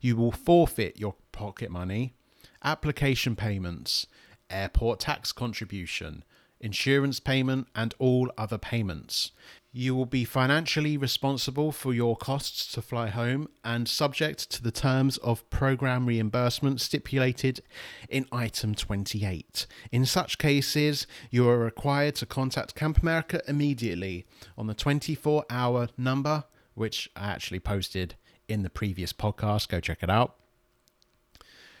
You 0.00 0.16
will 0.16 0.32
forfeit 0.32 0.98
your 0.98 1.14
pocket 1.30 1.70
money, 1.70 2.14
application 2.62 3.36
payments, 3.36 4.06
airport 4.50 5.00
tax 5.00 5.30
contribution, 5.30 6.24
insurance 6.60 7.20
payment, 7.20 7.68
and 7.74 7.94
all 7.98 8.30
other 8.36 8.58
payments. 8.58 9.32
You 9.70 9.94
will 9.94 10.06
be 10.06 10.24
financially 10.24 10.96
responsible 10.96 11.72
for 11.72 11.92
your 11.92 12.16
costs 12.16 12.72
to 12.72 12.82
fly 12.82 13.08
home 13.08 13.48
and 13.62 13.86
subject 13.86 14.50
to 14.50 14.62
the 14.62 14.72
terms 14.72 15.18
of 15.18 15.48
program 15.50 16.06
reimbursement 16.06 16.80
stipulated 16.80 17.60
in 18.08 18.26
item 18.32 18.74
28. 18.74 19.66
In 19.92 20.06
such 20.06 20.38
cases, 20.38 21.06
you 21.30 21.48
are 21.48 21.58
required 21.58 22.14
to 22.16 22.26
contact 22.26 22.74
Camp 22.74 23.02
America 23.02 23.42
immediately 23.46 24.24
on 24.56 24.66
the 24.66 24.74
24 24.74 25.44
hour 25.50 25.88
number, 25.98 26.44
which 26.74 27.10
I 27.14 27.28
actually 27.28 27.60
posted 27.60 28.14
in 28.48 28.62
the 28.62 28.70
previous 28.70 29.12
podcast. 29.12 29.68
Go 29.68 29.80
check 29.80 30.02
it 30.02 30.10
out. 30.10 30.34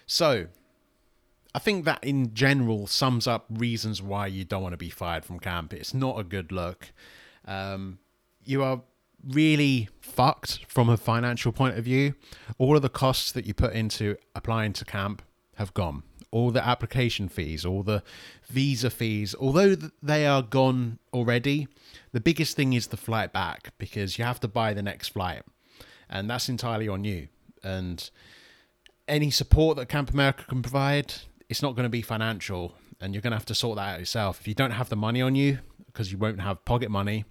So, 0.06 0.46
I 1.54 1.58
think 1.58 1.84
that 1.86 2.02
in 2.04 2.34
general 2.34 2.86
sums 2.86 3.26
up 3.26 3.46
reasons 3.50 4.02
why 4.02 4.26
you 4.26 4.44
don't 4.44 4.62
want 4.62 4.74
to 4.74 4.78
be 4.78 4.90
fired 4.90 5.24
from 5.24 5.38
camp. 5.40 5.72
It's 5.72 5.94
not 5.94 6.18
a 6.18 6.24
good 6.24 6.52
look. 6.52 6.92
Um, 7.46 7.98
you 8.44 8.62
are 8.62 8.82
really 9.26 9.88
fucked 10.00 10.60
from 10.68 10.88
a 10.88 10.96
financial 10.96 11.52
point 11.52 11.78
of 11.78 11.84
view. 11.84 12.14
All 12.58 12.76
of 12.76 12.82
the 12.82 12.88
costs 12.88 13.32
that 13.32 13.46
you 13.46 13.54
put 13.54 13.72
into 13.72 14.16
applying 14.34 14.72
to 14.74 14.84
camp 14.84 15.22
have 15.56 15.74
gone. 15.74 16.02
All 16.30 16.50
the 16.50 16.64
application 16.64 17.28
fees, 17.28 17.64
all 17.64 17.82
the 17.82 18.02
visa 18.48 18.90
fees, 18.90 19.34
although 19.40 19.74
they 20.02 20.26
are 20.26 20.42
gone 20.42 20.98
already, 21.12 21.66
the 22.12 22.20
biggest 22.20 22.54
thing 22.54 22.74
is 22.74 22.88
the 22.88 22.98
flight 22.98 23.32
back 23.32 23.72
because 23.78 24.18
you 24.18 24.24
have 24.24 24.40
to 24.40 24.48
buy 24.48 24.74
the 24.74 24.82
next 24.82 25.08
flight. 25.08 25.42
And 26.08 26.28
that's 26.28 26.48
entirely 26.48 26.86
on 26.86 27.04
you. 27.04 27.28
And 27.62 28.08
any 29.08 29.30
support 29.30 29.78
that 29.78 29.88
Camp 29.88 30.12
America 30.12 30.44
can 30.46 30.62
provide, 30.62 31.14
it's 31.48 31.62
not 31.62 31.74
going 31.74 31.84
to 31.84 31.90
be 31.90 32.02
financial. 32.02 32.74
And 33.00 33.14
you're 33.14 33.22
going 33.22 33.30
to 33.30 33.36
have 33.36 33.46
to 33.46 33.54
sort 33.54 33.76
that 33.76 33.94
out 33.94 34.00
yourself. 34.00 34.40
If 34.40 34.48
you 34.48 34.54
don't 34.54 34.72
have 34.72 34.88
the 34.88 34.96
money 34.96 35.22
on 35.22 35.36
you, 35.36 35.58
because 35.86 36.10
you 36.10 36.18
won't 36.18 36.40
have 36.40 36.64
pocket 36.64 36.90
money, 36.90 37.24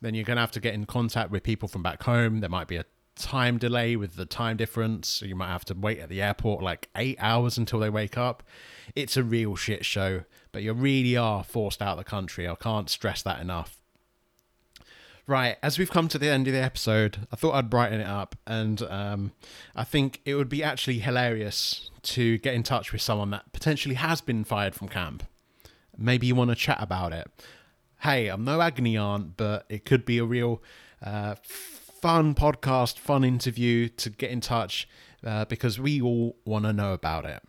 then 0.00 0.14
you're 0.14 0.24
going 0.24 0.36
to 0.36 0.40
have 0.40 0.52
to 0.52 0.60
get 0.60 0.74
in 0.74 0.86
contact 0.86 1.30
with 1.30 1.42
people 1.42 1.68
from 1.68 1.82
back 1.82 2.02
home. 2.02 2.40
There 2.40 2.48
might 2.48 2.66
be 2.66 2.76
a 2.76 2.84
time 3.14 3.58
delay 3.58 3.96
with 3.96 4.16
the 4.16 4.26
time 4.26 4.56
difference. 4.56 5.08
So 5.08 5.26
you 5.26 5.34
might 5.34 5.48
have 5.48 5.64
to 5.66 5.74
wait 5.74 5.98
at 5.98 6.08
the 6.08 6.22
airport 6.22 6.62
like 6.62 6.88
eight 6.96 7.16
hours 7.18 7.58
until 7.58 7.78
they 7.78 7.90
wake 7.90 8.16
up. 8.16 8.42
It's 8.94 9.16
a 9.16 9.22
real 9.22 9.56
shit 9.56 9.84
show, 9.84 10.24
but 10.52 10.62
you 10.62 10.72
really 10.72 11.16
are 11.16 11.44
forced 11.44 11.82
out 11.82 11.92
of 11.92 11.98
the 11.98 12.04
country. 12.04 12.48
I 12.48 12.54
can't 12.54 12.88
stress 12.88 13.22
that 13.22 13.40
enough. 13.40 13.75
Right, 15.28 15.56
as 15.60 15.76
we've 15.76 15.90
come 15.90 16.06
to 16.08 16.18
the 16.18 16.28
end 16.28 16.46
of 16.46 16.52
the 16.52 16.62
episode, 16.62 17.26
I 17.32 17.36
thought 17.36 17.54
I'd 17.54 17.68
brighten 17.68 18.00
it 18.00 18.06
up, 18.06 18.36
and 18.46 18.80
um, 18.82 19.32
I 19.74 19.82
think 19.82 20.20
it 20.24 20.36
would 20.36 20.48
be 20.48 20.62
actually 20.62 21.00
hilarious 21.00 21.90
to 22.02 22.38
get 22.38 22.54
in 22.54 22.62
touch 22.62 22.92
with 22.92 23.02
someone 23.02 23.30
that 23.30 23.52
potentially 23.52 23.96
has 23.96 24.20
been 24.20 24.44
fired 24.44 24.76
from 24.76 24.86
camp. 24.86 25.24
Maybe 25.98 26.28
you 26.28 26.36
want 26.36 26.50
to 26.50 26.54
chat 26.56 26.78
about 26.80 27.12
it 27.12 27.28
hey, 28.00 28.28
I'm 28.28 28.44
no 28.44 28.60
agony 28.60 28.96
aunt, 28.96 29.36
but 29.36 29.64
it 29.68 29.84
could 29.84 30.04
be 30.04 30.18
a 30.18 30.24
real 30.24 30.62
uh, 31.02 31.34
fun 31.42 32.34
podcast, 32.34 32.98
fun 32.98 33.24
interview 33.24 33.88
to 33.88 34.10
get 34.10 34.30
in 34.30 34.40
touch 34.40 34.88
uh, 35.24 35.44
because 35.46 35.80
we 35.80 36.00
all 36.00 36.36
want 36.44 36.64
to 36.64 36.72
know 36.72 36.92
about 36.92 37.24
it. 37.24 37.42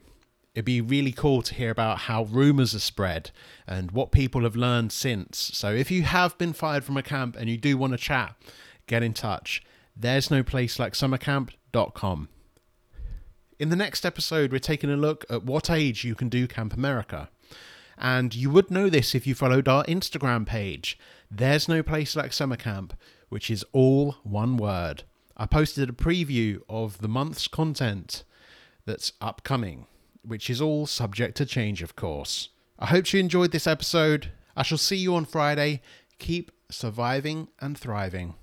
It'd 0.57 0.65
be 0.65 0.81
really 0.81 1.11
cool 1.11 1.43
to 1.43 1.53
hear 1.53 1.69
about 1.69 1.99
how 1.99 2.23
rumors 2.23 2.73
are 2.73 2.79
spread 2.79 3.29
and 3.67 3.91
what 3.91 4.11
people 4.11 4.41
have 4.41 4.55
learned 4.55 4.91
since. 4.91 5.51
So 5.53 5.69
if 5.69 5.91
you 5.91 6.01
have 6.01 6.35
been 6.39 6.51
fired 6.51 6.83
from 6.83 6.97
a 6.97 7.03
camp 7.03 7.35
and 7.35 7.47
you 7.47 7.57
do 7.57 7.77
want 7.77 7.93
to 7.93 7.97
chat, 7.97 8.35
get 8.87 9.03
in 9.03 9.13
touch. 9.13 9.61
There's 9.95 10.31
no 10.31 10.41
place 10.41 10.79
like 10.79 10.93
summercamp.com. 10.93 12.29
In 13.59 13.69
the 13.69 13.75
next 13.75 14.03
episode, 14.03 14.51
we're 14.51 14.57
taking 14.57 14.89
a 14.89 14.97
look 14.97 15.25
at 15.29 15.43
what 15.43 15.69
age 15.69 16.03
you 16.03 16.15
can 16.15 16.27
do 16.27 16.47
Camp 16.47 16.73
America. 16.73 17.29
And 17.95 18.33
you 18.33 18.49
would 18.49 18.71
know 18.71 18.89
this 18.89 19.13
if 19.13 19.27
you 19.27 19.35
followed 19.35 19.67
our 19.67 19.83
Instagram 19.83 20.47
page. 20.47 20.97
There's 21.29 21.69
no 21.69 21.83
place 21.83 22.15
like 22.15 22.33
summer 22.33 22.57
camp, 22.57 22.95
which 23.29 23.51
is 23.51 23.63
all 23.73 24.15
one 24.23 24.57
word. 24.57 25.03
I 25.37 25.45
posted 25.45 25.87
a 25.87 25.93
preview 25.93 26.61
of 26.67 26.97
the 26.97 27.07
month's 27.07 27.47
content 27.47 28.23
that's 28.87 29.13
upcoming, 29.21 29.85
which 30.27 30.49
is 30.49 30.61
all 30.61 30.85
subject 30.85 31.37
to 31.37 31.45
change, 31.45 31.81
of 31.81 31.95
course. 31.95 32.49
I 32.77 32.87
hope 32.87 33.11
you 33.11 33.19
enjoyed 33.19 33.51
this 33.51 33.67
episode. 33.67 34.31
I 34.55 34.63
shall 34.63 34.77
see 34.77 34.97
you 34.97 35.15
on 35.15 35.25
Friday. 35.25 35.81
Keep 36.19 36.51
surviving 36.69 37.47
and 37.59 37.77
thriving. 37.77 38.35